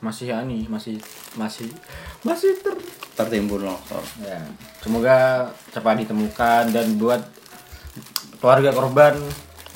Masih 0.00 0.32
ya 0.32 0.40
nih, 0.40 0.64
masih 0.64 0.96
masih 1.36 1.68
masih 2.24 2.56
ter 2.64 2.72
tertimbun 3.12 3.68
longsor 3.68 4.00
ya. 4.24 4.40
Semoga 4.80 5.44
cepat 5.68 6.00
ditemukan 6.00 6.72
dan 6.72 6.96
buat 6.96 7.20
keluarga 8.40 8.72
korban 8.72 9.12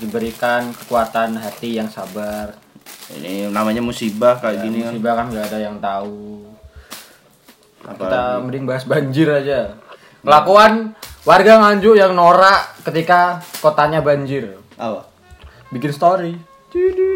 diberikan 0.04 0.68
kekuatan 0.74 1.34
hati 1.34 1.80
yang 1.80 1.88
sabar. 1.88 2.60
ini 3.04 3.48
namanya 3.48 3.84
musibah 3.84 4.36
kayak 4.36 4.64
gini 4.64 4.80
kan 4.80 4.92
Musibah 4.92 5.12
kan 5.16 5.26
nggak 5.28 5.44
ada 5.46 5.58
yang 5.60 5.76
tahu. 5.76 6.44
Apalagi- 7.84 8.00
Kita 8.00 8.22
mending 8.40 8.64
bahas 8.64 8.84
banjir 8.84 9.28
aja. 9.28 9.76
Kelakuan 10.20 10.96
warga 11.22 11.60
Nganjuk 11.60 11.96
yang 11.96 12.12
norak 12.12 12.80
ketika 12.82 13.44
kotanya 13.60 14.00
banjir. 14.00 14.56
apa 14.74 15.04
Bikin 15.68 15.92
story. 15.92 16.32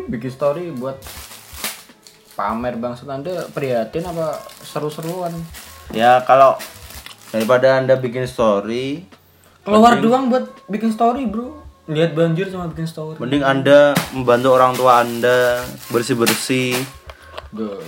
Bikin 0.06 0.30
story 0.30 0.70
buat 0.70 1.00
pamer 2.32 2.78
bangsat 2.78 3.08
Anda 3.08 3.48
prihatin 3.50 4.06
apa 4.06 4.38
seru-seruan. 4.62 5.34
Ya 5.90 6.20
kalau 6.22 6.54
daripada 7.28 7.76
anda 7.76 7.96
bikin 7.96 8.24
story, 8.24 9.08
Keluar 9.64 10.00
doang 10.00 10.32
buat 10.32 10.48
bikin 10.64 10.88
story, 10.88 11.28
Bro. 11.28 11.67
Lihat 11.88 12.12
banjir 12.12 12.52
sama 12.52 12.68
bikin 12.68 12.84
story. 12.84 13.16
mending 13.16 13.40
anda 13.40 13.96
membantu 14.12 14.48
orang 14.52 14.76
tua 14.76 15.00
anda 15.00 15.64
bersih 15.88 16.20
bersih. 16.20 16.76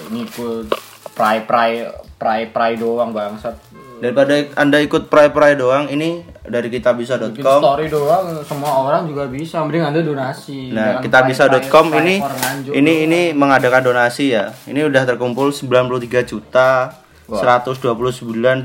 Ngikut 0.08 0.72
pray-pray 1.12 1.84
pray-pray 2.16 2.80
doang 2.80 3.12
bangsat. 3.12 3.60
Daripada 4.00 4.32
anda 4.56 4.80
ikut 4.80 5.12
pray 5.12 5.28
pray 5.28 5.52
doang, 5.60 5.84
ini 5.92 6.24
dari 6.48 6.72
Bikin 6.72 6.80
kitabisa.com. 6.80 7.60
story 7.60 7.92
doang 7.92 8.40
semua 8.40 8.72
orang 8.88 9.04
juga 9.04 9.28
bisa. 9.28 9.60
Mending 9.60 9.84
Anda 9.84 10.00
donasi. 10.00 10.72
Nah, 10.72 11.04
kitabisa.com 11.04 11.92
ini 12.00 12.24
pray 12.24 12.72
ini 12.72 12.92
doang. 12.96 13.04
ini 13.04 13.20
mengadakan 13.36 13.92
donasi 13.92 14.32
ya. 14.32 14.56
Ini 14.64 14.88
udah 14.88 15.04
terkumpul 15.04 15.52
93 15.52 16.24
juta 16.24 16.96
129 17.28 18.64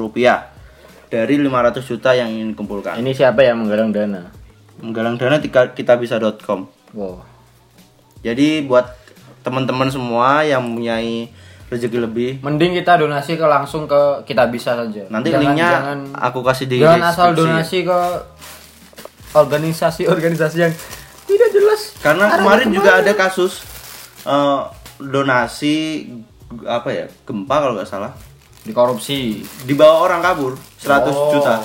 rupiah 0.00 0.53
dari 1.06 1.36
500 1.36 1.80
juta 1.80 2.10
yang 2.12 2.28
ingin 2.28 2.52
dikumpulkan. 2.52 2.96
Ini 2.96 3.12
siapa 3.12 3.42
yang 3.42 3.60
menggalang 3.60 3.90
dana? 3.90 4.30
Menggalang 4.78 5.16
dana 5.16 5.38
di 5.38 5.48
kitabisa.com. 5.48 6.66
Wow. 6.92 7.22
Jadi 8.20 8.64
buat 8.64 8.88
teman-teman 9.44 9.88
semua 9.88 10.40
yang 10.42 10.64
mempunyai 10.64 11.28
rezeki 11.68 11.98
lebih, 12.00 12.30
Mending 12.40 12.76
kita 12.76 12.96
donasi 12.96 13.36
ke 13.36 13.44
langsung 13.44 13.84
ke 13.84 14.24
kita 14.24 14.48
bisa 14.48 14.72
saja. 14.74 15.04
nanti 15.08 15.28
Jangan- 15.28 15.42
linknya 15.42 15.68
jangan, 15.70 15.98
aku 16.14 16.40
kasih 16.40 16.66
di 16.68 16.76
jangan 16.78 17.08
asal 17.08 17.28
donasi 17.32 17.78
ke 17.82 17.98
organisasi-organisasi 19.34 20.56
yang 20.60 20.72
tidak 21.26 21.48
jelas. 21.50 21.80
Karena 21.98 22.36
kemarin 22.36 22.68
juga 22.70 23.00
ada 23.00 23.12
kasus 23.12 23.64
eh, 24.22 24.60
donasi 25.00 26.06
apa 26.64 26.88
ya 26.88 27.04
gempa 27.26 27.56
kalau 27.58 27.74
nggak 27.74 27.88
salah 27.88 28.14
dikorupsi. 28.64 29.44
dibawa 29.62 30.02
orang 30.02 30.20
kabur 30.20 30.52
100 30.76 31.12
Oh. 31.12 31.30
juta. 31.30 31.60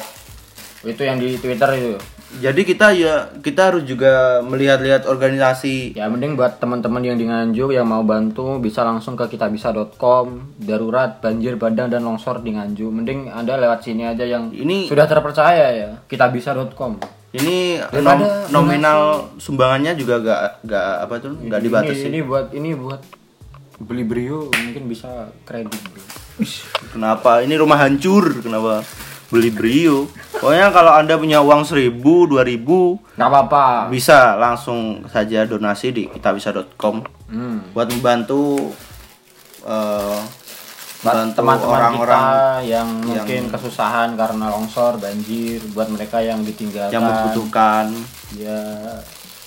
Itu 0.82 1.02
yang 1.02 1.18
di 1.18 1.36
Twitter 1.36 1.68
itu. 1.74 1.96
Jadi 2.30 2.62
kita 2.62 2.94
ya 2.94 3.34
kita 3.36 3.74
harus 3.74 3.84
juga 3.84 4.38
melihat-lihat 4.40 5.04
organisasi. 5.04 5.98
Ya 5.98 6.06
mending 6.06 6.38
buat 6.38 6.62
teman-teman 6.62 7.02
yang 7.02 7.18
di 7.18 7.26
Nganjuk 7.26 7.74
yang 7.74 7.84
mau 7.84 8.06
bantu 8.06 8.62
bisa 8.62 8.86
langsung 8.86 9.18
ke 9.18 9.26
kitabisa.com 9.28 10.28
darurat 10.56 11.18
banjir 11.18 11.58
bandang 11.58 11.90
dan 11.90 12.06
longsor 12.06 12.40
di 12.40 12.54
Nganjuk. 12.54 12.86
Mending 12.88 13.20
Anda 13.28 13.58
lewat 13.58 13.82
sini 13.82 14.06
aja 14.06 14.22
yang 14.24 14.54
Ini 14.54 14.86
sudah 14.86 15.04
terpercaya 15.04 15.66
ya 15.74 15.90
kitabisa.com. 16.06 17.02
ini 17.30 17.78
nom- 17.96 18.26
nominal 18.50 19.00
sumbangannya 19.38 19.94
juga 19.94 20.18
gak 20.18 20.42
gak 20.66 20.88
apa 21.00 21.14
tuh 21.20 21.34
nggak 21.36 21.62
Ini, 21.62 21.66
dibatasi. 21.66 22.04
ini 22.10 22.20
buat 22.22 22.50
ini 22.52 22.74
buat 22.74 23.02
beli 23.80 24.04
brio 24.04 24.52
mungkin 24.52 24.92
bisa 24.92 25.32
kredit 25.48 25.80
bro. 25.92 26.04
Kenapa? 26.96 27.44
Ini 27.44 27.56
rumah 27.60 27.80
hancur. 27.80 28.40
Kenapa 28.40 28.84
beli 29.30 29.54
Brio. 29.54 30.10
Pokoknya 30.34 30.74
kalau 30.74 30.92
Anda 30.94 31.16
punya 31.16 31.40
uang 31.46 31.64
1000, 31.64 32.02
2000 32.02 33.20
nggak 33.20 33.30
apa-apa 33.30 33.92
bisa 33.92 34.40
langsung 34.40 35.06
saja 35.12 35.46
donasi 35.46 35.92
di 35.92 36.04
kitabisa.com 36.10 37.04
hmm. 37.30 37.76
buat 37.76 37.88
membantu 37.92 38.72
eh, 39.68 40.20
Buat 41.00 41.16
membantu 41.32 41.36
teman-teman 41.40 41.80
orang-orang 41.80 42.24
kita 42.24 42.44
yang 42.64 42.68
yang- 42.68 42.88
mungkin 43.04 43.42
kesusahan 43.52 44.10
karena 44.16 44.46
longsor 44.52 45.00
banjir 45.00 45.60
buat 45.76 45.88
mereka 45.92 46.24
yang 46.24 46.44
ditinggalkan 46.44 46.96
yang 46.96 47.04
membutuhkan. 47.06 47.86
ya 48.36 48.60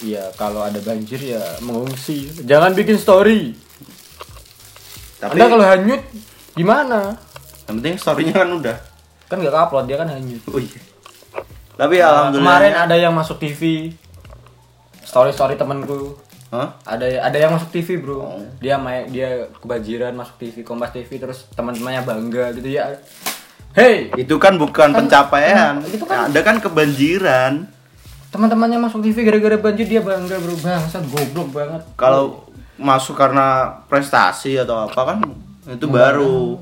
ya 0.03 0.25
kalau 0.35 0.67
ada 0.67 0.83
banjir 0.83 1.21
ya 1.21 1.41
mengungsi 1.63 2.29
jangan 2.43 2.75
bikin 2.75 2.99
story 2.99 3.55
Tapi 5.23 5.33
anda 5.33 5.47
kalau 5.47 5.63
hanyut 5.65 6.03
gimana 6.53 7.15
yang 7.65 7.79
penting 7.79 7.95
story-nya 7.95 8.35
kan 8.37 8.51
udah. 8.53 8.77
kan 9.25 9.37
nggak 9.39 9.55
upload 9.57 9.87
dia 9.87 9.97
kan 9.97 10.09
hanyut 10.09 10.43
Oh 10.47 10.59
iya. 10.59 10.81
Tapi 11.73 11.95
Nah, 11.97 12.05
alhamdulillah. 12.05 12.43
kemarin 12.53 12.75
ada 12.77 12.97
yang 12.97 13.13
masuk 13.13 13.39
TV 13.39 13.95
story 15.03 15.31
story 15.31 15.55
temenku 15.55 16.19
Hah? 16.49 16.77
ada 16.85 17.09
ada 17.23 17.33
yang 17.35 17.49
masuk 17.51 17.71
TV 17.71 17.97
bro 17.97 18.19
Oh. 18.19 18.45
dia 18.59 18.77
main 18.77 19.09
dia 19.09 19.49
kebanjiran 19.57 20.13
masuk 20.13 20.37
TV 20.37 20.61
Kompas 20.61 20.91
TV 20.91 21.17
terus 21.17 21.49
teman-temannya 21.51 22.03
bangga 22.03 22.53
gitu 22.53 22.69
ya 22.69 22.93
hey 23.73 24.13
Itu 24.15 24.37
kan 24.37 24.57
bukan 24.57 24.93
pencapaian. 24.93 25.81
itu 25.87 26.03
kan- 26.03 26.29
Anda 26.29 26.41
kan 26.41 26.61
kebanjiran. 26.61 27.73
teman-temannya 28.29 28.81
masuk 28.81 29.01
TV 29.01 29.17
gara-gara 29.23 29.57
banjir 29.57 29.87
dia 29.87 30.01
bangga 30.01 30.37
bro 30.37 30.53
bangsat 30.55 31.05
goblok 31.07 31.49
banget 31.53 31.83
Kalau 31.95 32.42
masuk 32.81 33.17
karena 33.17 33.81
prestasi 33.87 34.57
atau 34.61 34.89
apa 34.89 35.01
kan 35.15 35.19
itu 35.69 35.87
baru. 35.87 36.57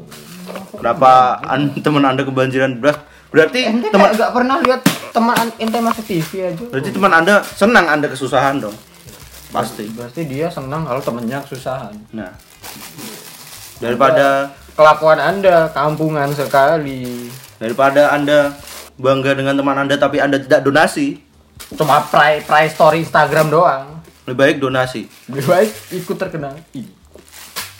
Kenapa 0.77 1.39
an- 1.47 1.77
teman 1.79 2.03
Anda 2.03 2.27
kebanjiran 2.27 2.83
beras? 2.83 2.99
Berarti 3.31 3.71
teman 3.91 4.11
nggak 4.11 4.33
pernah 4.35 4.59
lihat 4.59 4.83
teman 5.11 5.51
ente 5.59 5.79
masuk 5.79 6.05
TV 6.07 6.51
aja 6.51 6.65
berarti 6.71 6.91
teman 6.91 7.13
Anda 7.15 7.43
senang 7.43 7.87
Anda 7.87 8.07
kesusahan 8.11 8.63
dong. 8.63 8.75
Pasti. 9.51 9.91
berarti 9.91 10.31
dia 10.31 10.47
senang 10.47 10.87
kalau 10.87 11.03
temennya 11.03 11.43
kesusahan 11.43 11.91
Nah. 12.15 12.31
Daripada 13.83 14.55
kelakuan 14.79 15.19
anda 15.19 15.67
kampungan 15.75 16.31
sekali 16.31 17.27
daripada 17.59 18.15
Anda 18.15 18.55
bangga 18.95 19.35
dengan 19.35 19.59
teman 19.59 19.77
Anda 19.77 19.99
tapi 19.99 20.23
Anda 20.23 20.39
tidak 20.39 20.63
donasi, 20.63 21.19
cuma 21.75 22.05
pray 22.09 22.45
pray 22.45 22.71
story 22.71 23.03
Instagram 23.03 23.51
doang 23.51 24.00
lebih 24.31 24.39
baik 24.39 24.57
donasi. 24.59 25.11
lebih 25.27 25.45
baik 25.45 25.71
ikut 25.93 26.17
terkenal 26.17 26.55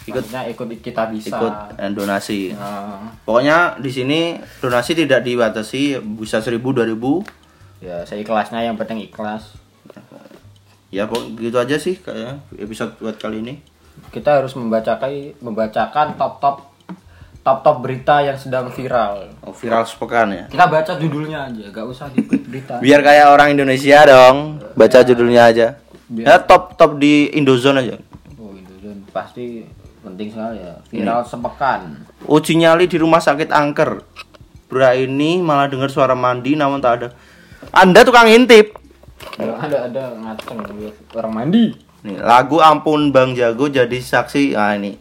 Ikut 0.03 0.27
Maksudnya 0.27 0.43
ikut 0.49 0.67
kita 0.81 1.07
bisa 1.07 1.31
ikut 1.31 1.55
eh, 1.77 1.93
donasi. 1.93 2.51
Nah, 2.51 3.15
Pokoknya 3.23 3.77
di 3.77 3.89
sini 3.89 4.21
donasi 4.59 4.97
tidak 4.97 5.23
dibatasi, 5.23 5.97
bisa 6.19 6.41
1000 6.41 6.59
2000. 6.59 7.23
ya 7.81 8.03
seikhlasnya 8.03 8.61
yang 8.63 8.77
penting 8.77 9.01
ikhlas 9.03 9.57
Ya 10.91 11.07
pokok 11.07 11.39
gitu 11.39 11.55
aja 11.55 11.77
sih 11.77 11.97
kayaknya 11.97 12.43
episode 12.59 12.93
buat 12.99 13.15
kali 13.15 13.41
ini. 13.41 13.55
kita 14.11 14.37
harus 14.37 14.53
membacakan 14.53 15.09
membacakan 15.39 16.13
top 16.15 16.43
top 16.43 16.57
top 17.41 17.59
top 17.63 17.77
berita 17.79 18.21
yang 18.21 18.35
sedang 18.35 18.69
viral 18.69 19.33
Oh, 19.41 19.49
viral 19.51 19.87
sepekan 19.87 20.29
ya. 20.29 20.45
kita 20.45 20.67
baca 20.67 20.93
judulnya 20.95 21.47
aja 21.47 21.65
gak 21.71 21.87
usah 21.87 22.11
ikut 22.11 22.43
berita 22.45 22.77
Biar 22.81 23.01
kayak 23.01 23.27
orang 23.29 23.55
Indonesia 23.55 23.97
dong, 24.05 24.37
baca 24.75 24.99
judulnya 25.01 25.43
aja. 25.47 25.67
Biar- 26.11 26.27
Ya 26.27 26.37
top 26.41 26.75
top 26.75 26.99
di 26.99 27.31
Indozone 27.31 27.81
aja. 27.81 27.97
oh 28.35 28.51
itu 28.53 28.91
pasti 29.09 29.63
penting 30.01 30.29
sekali 30.29 30.59
ya 30.59 30.75
viral 30.87 31.23
sepekan 31.23 32.03
Uji 32.23 32.57
nyali 32.57 32.85
di 32.85 32.97
rumah 32.97 33.19
sakit 33.19 33.49
angker. 33.49 34.03
Bra 34.67 34.93
ini 34.93 35.39
malah 35.39 35.67
dengar 35.67 35.87
suara 35.87 36.15
mandi 36.15 36.55
namun 36.55 36.79
tak 36.79 36.93
ada. 36.97 37.09
Anda 37.71 38.03
tukang 38.03 38.27
intip. 38.27 38.75
ada 39.37 39.55
ada 39.61 39.79
ada 39.87 40.03
ngaceng 40.17 40.59
orang 41.13 41.33
mandi 41.33 41.75
Nih, 42.01 42.17
lagu 42.17 42.57
Ampun 42.59 43.11
Bang 43.11 43.35
Jago 43.35 43.67
jadi 43.67 43.93
saksi. 43.95 44.55
Ah 44.55 44.73
ini. 44.73 44.97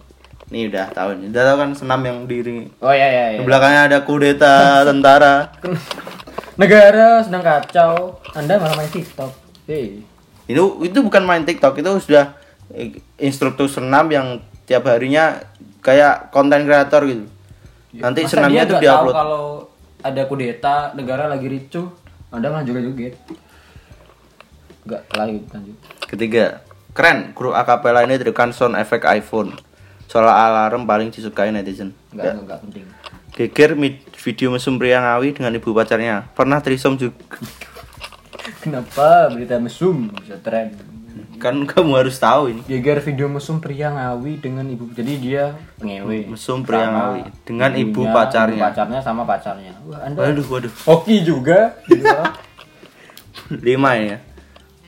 Ini 0.49 0.67
udah 0.67 0.89
tahu 0.89 1.09
nih. 1.15 1.27
Udah 1.29 1.43
tahu 1.45 1.57
kan 1.57 1.69
senam 1.71 2.01
yang 2.01 2.25
diri. 2.25 2.67
oh 2.77 2.89
ya 2.89 3.07
ya, 3.07 3.25
Di 3.31 3.35
ya. 3.35 3.41
belakangnya 3.41 3.81
ada 3.87 3.97
kudeta 4.03 4.55
tentara. 4.89 5.53
negara 6.55 7.23
sedang 7.23 7.39
kacau 7.39 7.91
anda 8.33 8.59
malah 8.59 8.75
main 8.75 8.89
TikTok 8.89 9.31
hei 9.63 10.03
Itu 10.49 10.81
itu 10.81 10.99
bukan 10.99 11.23
main 11.23 11.45
TikTok, 11.45 11.77
itu 11.77 11.91
sudah 12.01 12.33
eh, 12.73 12.97
instruktur 13.15 13.69
senam 13.69 14.09
yang 14.09 14.41
tiap 14.65 14.89
harinya 14.89 15.45
kayak 15.79 16.29
konten 16.29 16.65
kreator 16.65 17.05
gitu. 17.05 17.25
Nanti 17.95 18.25
Masa 18.25 18.31
senamnya 18.35 18.65
itu 18.65 18.73
nggak 18.73 18.83
diupload. 18.83 19.13
kalau 19.13 19.45
ada 19.99 20.21
kudeta 20.25 20.75
negara 20.93 21.25
lagi 21.25 21.45
ricuh 21.45 21.89
anda 22.29 22.47
malah 22.47 22.61
joget-joget 22.61 23.17
Enggak, 24.79 25.01
lanjut 25.11 25.43
lanjut 25.51 25.75
Ketiga, 26.05 26.45
keren. 26.91 27.33
Grup 27.33 27.53
akapela 27.53 28.01
ini 28.01 28.17
tekan 28.17 28.49
sound 28.49 28.73
efek 28.73 29.05
iPhone. 29.05 29.53
Soal 30.05 30.25
alarm 30.25 30.85
paling 30.85 31.09
disukai 31.09 31.49
netizen. 31.49 31.93
enggak 32.09 32.33
enggak, 32.33 32.41
enggak 32.41 32.59
penting 32.65 32.83
Geger 33.29 33.71
mid- 33.73 34.01
video 34.19 34.49
mesum 34.49 34.75
pria 34.75 34.99
ngawi 34.99 35.31
dengan 35.31 35.53
ibu 35.53 35.69
pacarnya. 35.71 36.25
Pernah 36.33 36.59
trisom 36.59 36.97
juga. 36.97 37.17
kenapa 38.57 39.29
berita 39.29 39.57
mesum 39.57 40.09
bisa 40.15 40.37
tren 40.37 40.73
Kan 41.35 41.63
kamu 41.63 41.95
harus 41.95 42.15
tahu 42.15 42.51
ini. 42.51 42.61
Geger 42.63 42.99
video 43.01 43.27
mesum 43.27 43.57
pria 43.57 43.87
ngawi 43.89 44.37
dengan 44.37 44.63
ibu 44.65 44.87
jadi 44.89 45.13
dia 45.15 45.45
ngewe 45.77 46.27
Mesum 46.29 46.61
pria 46.61 46.83
Sama 46.83 46.91
ngawi 46.93 47.21
dengan 47.43 47.71
ibu 47.73 48.01
pacarnya. 48.05 48.55
ibu 48.55 48.65
pacarnya 48.65 48.99
sama 48.99 49.23
pacarnya 49.23 49.73
wah 49.83 49.99
anda 50.01 50.19
Waduh, 50.21 50.45
waduh. 50.45 50.73
hoki 50.85 51.23
juga 51.23 51.79
gitu 51.85 52.03
ya. 52.03 52.35
Lima 53.65 53.95
ya. 53.95 54.17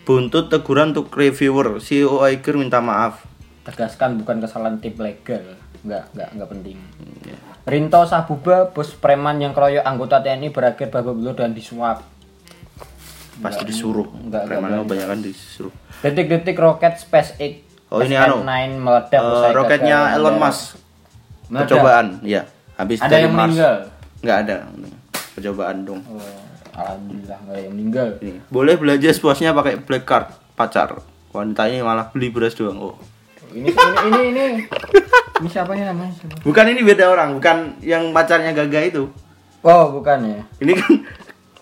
Buntut 0.02 0.48
teguran 0.48 0.92
untuk 0.92 1.08
reviewer. 1.10 1.80
CEO 1.80 2.20
Aiger 2.22 2.56
minta 2.56 2.80
maaf. 2.80 3.24
tegaskan 3.62 4.18
bukan 4.18 4.42
kesalahan 4.42 4.78
tim 4.78 4.98
legal 4.98 5.54
enggak 5.80 6.10
enggak 6.12 6.30
enggak 6.34 6.50
penting 6.50 6.78
Rinto 7.64 8.02
Sabuba 8.04 8.68
bos 8.68 8.90
preman 8.92 9.38
yang 9.38 9.54
keroyok 9.54 9.82
anggota 9.82 10.18
TNI 10.18 10.50
berakhir 10.50 10.90
babak 10.90 11.14
belur 11.14 11.34
dan 11.34 11.54
disuap 11.54 12.02
Pasti 13.42 13.64
disuruh. 13.66 14.06
enggak, 14.08 14.46
enggak 14.46 14.62
Preman 14.62 14.86
kebanyakan 14.86 15.20
disuruh. 15.20 15.74
detik-detik 16.00 16.58
roket 16.58 16.94
SpaceX 16.96 17.54
Oh, 17.92 18.00
ini 18.00 18.16
anu. 18.16 18.40
SN9 18.40 18.54
meledak 18.80 19.20
usai 19.20 19.52
roketnya 19.52 19.98
gagal 20.08 20.16
Elon. 20.16 20.36
Musk. 20.40 20.64
Meledak. 21.46 21.62
Percobaan, 21.68 22.08
ya. 22.24 22.42
Habis 22.74 22.98
ada 22.98 23.10
dari 23.10 23.22
yang 23.22 23.34
Mars. 23.36 23.52
meninggal 23.52 23.76
Nggak 24.22 24.38
ada. 24.40 24.56
Percobaan 25.32 25.78
dong. 25.82 26.02
oh, 26.08 26.40
alhamdulillah 26.72 27.38
nggak 27.42 27.52
ada 27.52 27.62
yang 27.62 27.74
meninggal 27.74 28.08
Ini. 28.18 28.40
Boleh 28.48 28.76
belanja 28.76 29.10
sepuasnya 29.12 29.52
pakai 29.52 29.76
black 29.78 30.06
card 30.06 30.26
pacar. 30.54 31.04
Wanita 31.32 31.68
ini 31.68 31.84
malah 31.84 32.08
beli 32.08 32.32
beras 32.32 32.56
doang. 32.56 32.80
Oh. 32.80 32.96
ini 33.52 33.68
ini 33.68 34.00
ini 34.08 34.22
ini 34.24 34.44
ini 35.36 35.48
siapa 35.50 35.76
ya 35.76 35.92
namanya 35.92 36.16
siapa? 36.16 36.40
Bukan 36.40 36.66
ini 36.68 36.82
beda 36.82 37.06
orang, 37.06 37.36
bukan 37.36 37.58
yang 37.82 38.16
pacarnya 38.16 38.56
Gaga 38.56 38.88
itu. 38.88 39.12
oh 39.62 39.94
bukan 39.94 40.18
ya 40.24 40.42
Ini 40.58 40.72
kan 40.74 40.92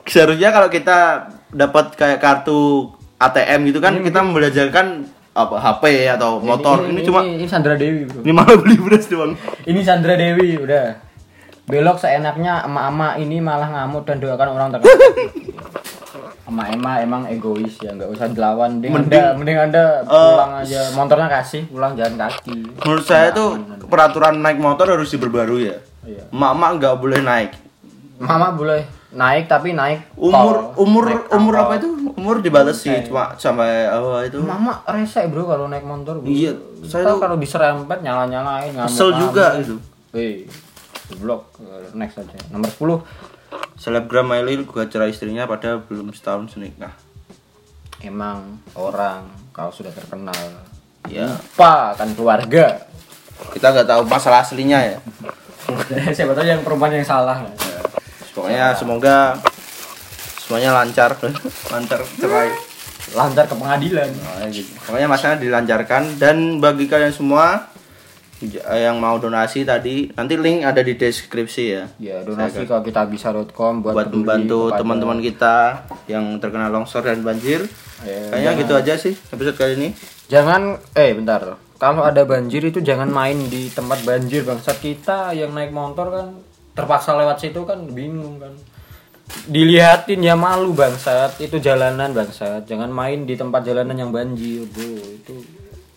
seharusnya 0.10 0.50
kalau 0.50 0.68
kita 0.68 1.30
dapat 1.54 1.94
kayak 1.94 2.20
kartu 2.20 2.90
ATM 3.22 3.70
gitu 3.70 3.80
kan 3.80 4.00
kita 4.02 4.20
membelajarkan 4.26 5.06
apa 5.30 5.56
HP 5.56 6.10
atau 6.10 6.42
motor. 6.42 6.84
Ini, 6.90 7.02
cuma 7.06 7.24
ini, 7.24 7.46
Sandra 7.48 7.78
Dewi 7.78 8.04
bro 8.10 8.26
ini 8.26 8.34
malah 8.34 8.58
beli 8.60 8.76
beras 8.76 9.06
doang. 9.08 9.38
ini 9.64 9.80
Sandra 9.86 10.18
Dewi 10.20 10.58
udah 10.60 11.00
belok 11.70 12.02
seenaknya 12.02 12.66
emak-emak 12.66 13.22
ini 13.22 13.38
malah 13.38 13.70
ngamuk 13.70 14.04
dan 14.04 14.18
doakan 14.18 14.58
orang 14.58 14.68
terkasih 14.74 15.54
emak-emak 16.50 16.96
emang 17.06 17.24
egois 17.30 17.78
ya 17.78 17.94
nggak 17.94 18.10
usah 18.10 18.26
dilawan 18.34 18.82
mending, 18.82 18.90
Mending, 18.90 19.22
anda 19.22 19.38
mending 19.38 19.58
anda 19.70 19.84
pulang 20.02 20.66
aja 20.66 20.82
motornya 20.98 21.30
kasih 21.30 21.62
pulang 21.70 21.94
jalan 21.94 22.18
kaki 22.18 22.58
Menurut 22.82 23.06
saya 23.06 23.30
tuh 23.30 23.62
peraturan 23.86 24.42
naik 24.42 24.58
motor 24.58 24.90
harus 24.90 25.14
diperbarui 25.14 25.70
ya. 25.70 25.78
Iya. 26.10 26.24
Emak-emak 26.34 26.70
nggak 26.82 26.96
boleh 26.98 27.20
naik. 27.22 27.52
mama 28.20 28.52
boleh 28.52 28.99
naik 29.12 29.46
tapi 29.46 29.72
naik 29.72 30.06
Umur 30.14 30.76
tol. 30.76 30.86
umur 30.86 31.04
Naik 31.08 31.34
umur 31.34 31.54
apa 31.58 31.74
itu? 31.76 31.90
Umur 32.12 32.36
dibatasi 32.40 32.90
cuma 33.04 33.34
sampai 33.34 33.84
apa 33.84 34.22
itu. 34.24 34.38
mama 34.40 34.86
rese 34.86 35.26
bro 35.26 35.44
kalau 35.44 35.66
naik 35.66 35.82
motor 35.82 36.18
bro. 36.18 36.26
Iya, 36.26 36.54
saya 36.84 37.08
tuh- 37.08 37.18
kalau 37.18 37.36
diserempet 37.36 38.00
nyala 38.00 38.26
nyalain 38.26 38.70
ngamuk 38.72 38.86
Kesel 38.88 39.10
juga 39.16 39.58
gitu. 39.58 39.76
eh 40.12 40.46
blok 41.16 41.58
next 41.92 42.18
aja 42.18 42.38
nomor 42.48 42.70
10 42.70 43.02
Selebgram 43.76 44.28
Miley 44.28 44.62
gugat 44.62 44.90
cerai 44.90 45.10
istrinya 45.10 45.44
pada 45.44 45.80
belum 45.80 46.12
setahun 46.12 46.54
senikah. 46.54 46.94
emang 48.00 48.46
orang 48.74 49.26
kalau 49.50 49.70
sudah 49.70 49.90
terkenal 49.90 50.38
Ya, 51.04 51.26
lupa 51.26 51.96
kan 51.96 52.14
keluarga 52.14 52.86
kita 53.50 53.72
nggak 53.72 53.88
tahu 53.88 54.02
masalah 54.06 54.40
aslinya 54.40 54.78
ya. 54.78 54.98
siapa 56.16 56.32
tahu 56.32 56.46
yang 56.46 56.62
perempuan 56.62 56.92
yang 56.92 57.02
salah 57.04 57.42
Pokoknya 58.40 58.72
semoga 58.74 59.18
semuanya 60.40 60.72
lancar, 60.74 61.14
lancar 61.70 62.00
cerai. 62.18 62.50
lancar 63.10 63.50
ke 63.50 63.56
pengadilan. 63.58 64.06
Nah, 64.06 64.46
gitu. 64.48 64.70
Pokoknya 64.86 65.10
masalah 65.10 65.38
dilancarkan. 65.42 66.22
Dan 66.22 66.62
bagi 66.62 66.86
kalian 66.86 67.10
semua 67.10 67.68
yang 68.72 69.02
mau 69.04 69.20
donasi 69.20 69.68
tadi 69.68 70.08
nanti 70.16 70.40
link 70.40 70.64
ada 70.64 70.80
di 70.80 70.96
deskripsi 70.96 71.64
ya. 71.68 71.84
Ya 72.00 72.18
donasi 72.24 72.64
ke 72.64 72.72
kitabisa.com 72.72 73.84
buat, 73.84 73.92
buat 73.92 74.08
peduli 74.08 74.24
membantu 74.24 74.60
teman-teman 74.72 75.20
kita 75.20 75.84
yang 76.08 76.40
terkena 76.40 76.72
longsor 76.72 77.04
dan 77.04 77.20
banjir. 77.20 77.68
Ya, 78.00 78.32
kayaknya 78.32 78.40
jangan- 78.40 78.60
gitu 78.64 78.74
aja 78.80 78.94
sih 78.96 79.14
episode 79.36 79.58
kali 79.60 79.74
ini. 79.76 79.90
Jangan 80.32 80.80
eh 80.96 81.12
bentar. 81.12 81.60
Kalau 81.80 82.04
ada 82.04 82.24
banjir 82.24 82.64
itu 82.64 82.80
jangan 82.80 83.08
main 83.08 83.40
di 83.50 83.68
tempat 83.72 84.04
banjir 84.08 84.44
bangsat. 84.48 84.80
Kita 84.80 85.32
yang 85.36 85.52
naik 85.52 85.72
motor 85.72 86.08
kan 86.12 86.28
terpaksa 86.80 87.16
lewat 87.20 87.38
situ 87.44 87.62
kan 87.68 87.84
bingung 87.92 88.40
kan. 88.40 88.56
Dilihatin 89.46 90.26
ya 90.26 90.34
malu 90.34 90.74
bangsat, 90.74 91.38
itu 91.38 91.62
jalanan 91.62 92.16
bangsat. 92.16 92.66
Jangan 92.66 92.90
main 92.90 93.30
di 93.30 93.38
tempat 93.38 93.62
jalanan 93.62 93.94
yang 93.94 94.10
banjir, 94.10 94.66
Bro. 94.74 94.98
Itu 95.22 95.34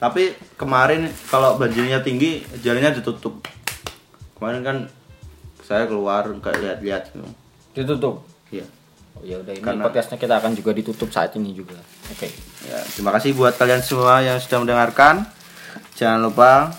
tapi 0.03 0.35
kemarin 0.59 1.07
kalau 1.31 1.55
banjirnya 1.55 2.03
tinggi 2.03 2.43
jalannya 2.59 2.99
ditutup 2.99 3.39
kemarin 4.35 4.67
kan 4.67 4.77
saya 5.63 5.87
keluar 5.87 6.27
nggak 6.27 6.59
lihat-lihat 6.59 7.15
gitu. 7.15 7.23
ditutup. 7.71 8.27
Iya. 8.51 8.67
Oh, 9.15 9.23
ya 9.23 9.39
udah 9.39 9.55
ini 9.55 9.63
Karena- 9.63 9.87
podcastnya 9.87 10.19
kita 10.19 10.43
akan 10.43 10.59
juga 10.59 10.75
ditutup 10.75 11.07
saat 11.15 11.39
ini 11.39 11.55
juga. 11.55 11.79
Oke. 12.11 12.27
Ya, 12.67 12.83
terima 12.83 13.15
kasih 13.15 13.31
buat 13.39 13.55
kalian 13.55 13.79
semua 13.79 14.19
yang 14.27 14.43
sudah 14.43 14.59
mendengarkan. 14.67 15.23
Jangan 15.95 16.19
lupa 16.19 16.75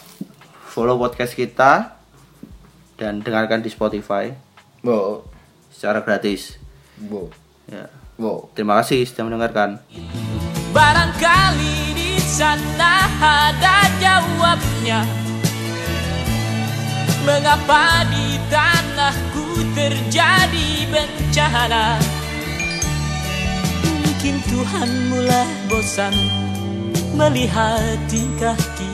follow 0.68 1.00
podcast 1.00 1.32
kita 1.32 1.93
dan 2.96 3.20
dengarkan 3.20 3.60
di 3.60 3.70
Spotify 3.70 4.30
Bo, 4.80 5.24
secara 5.70 6.04
gratis. 6.04 6.60
bo, 7.00 7.32
Ya. 7.66 7.88
bo. 8.16 8.52
Terima 8.52 8.78
kasih 8.80 9.08
sudah 9.08 9.24
mendengarkan. 9.26 9.80
Barangkali 10.74 11.94
di 11.94 12.18
sana 12.20 13.06
ada 13.22 13.86
jawabnya 14.02 15.06
Mengapa 17.24 18.04
di 18.12 18.36
tanahku 18.52 19.64
terjadi 19.72 20.70
bencana 20.92 22.02
Mungkin 24.04 24.36
Tuhan 24.44 24.90
mulai 25.08 25.48
bosan 25.70 26.12
Melihat 27.14 27.96
tingkah 28.10 28.58
kita 28.76 28.93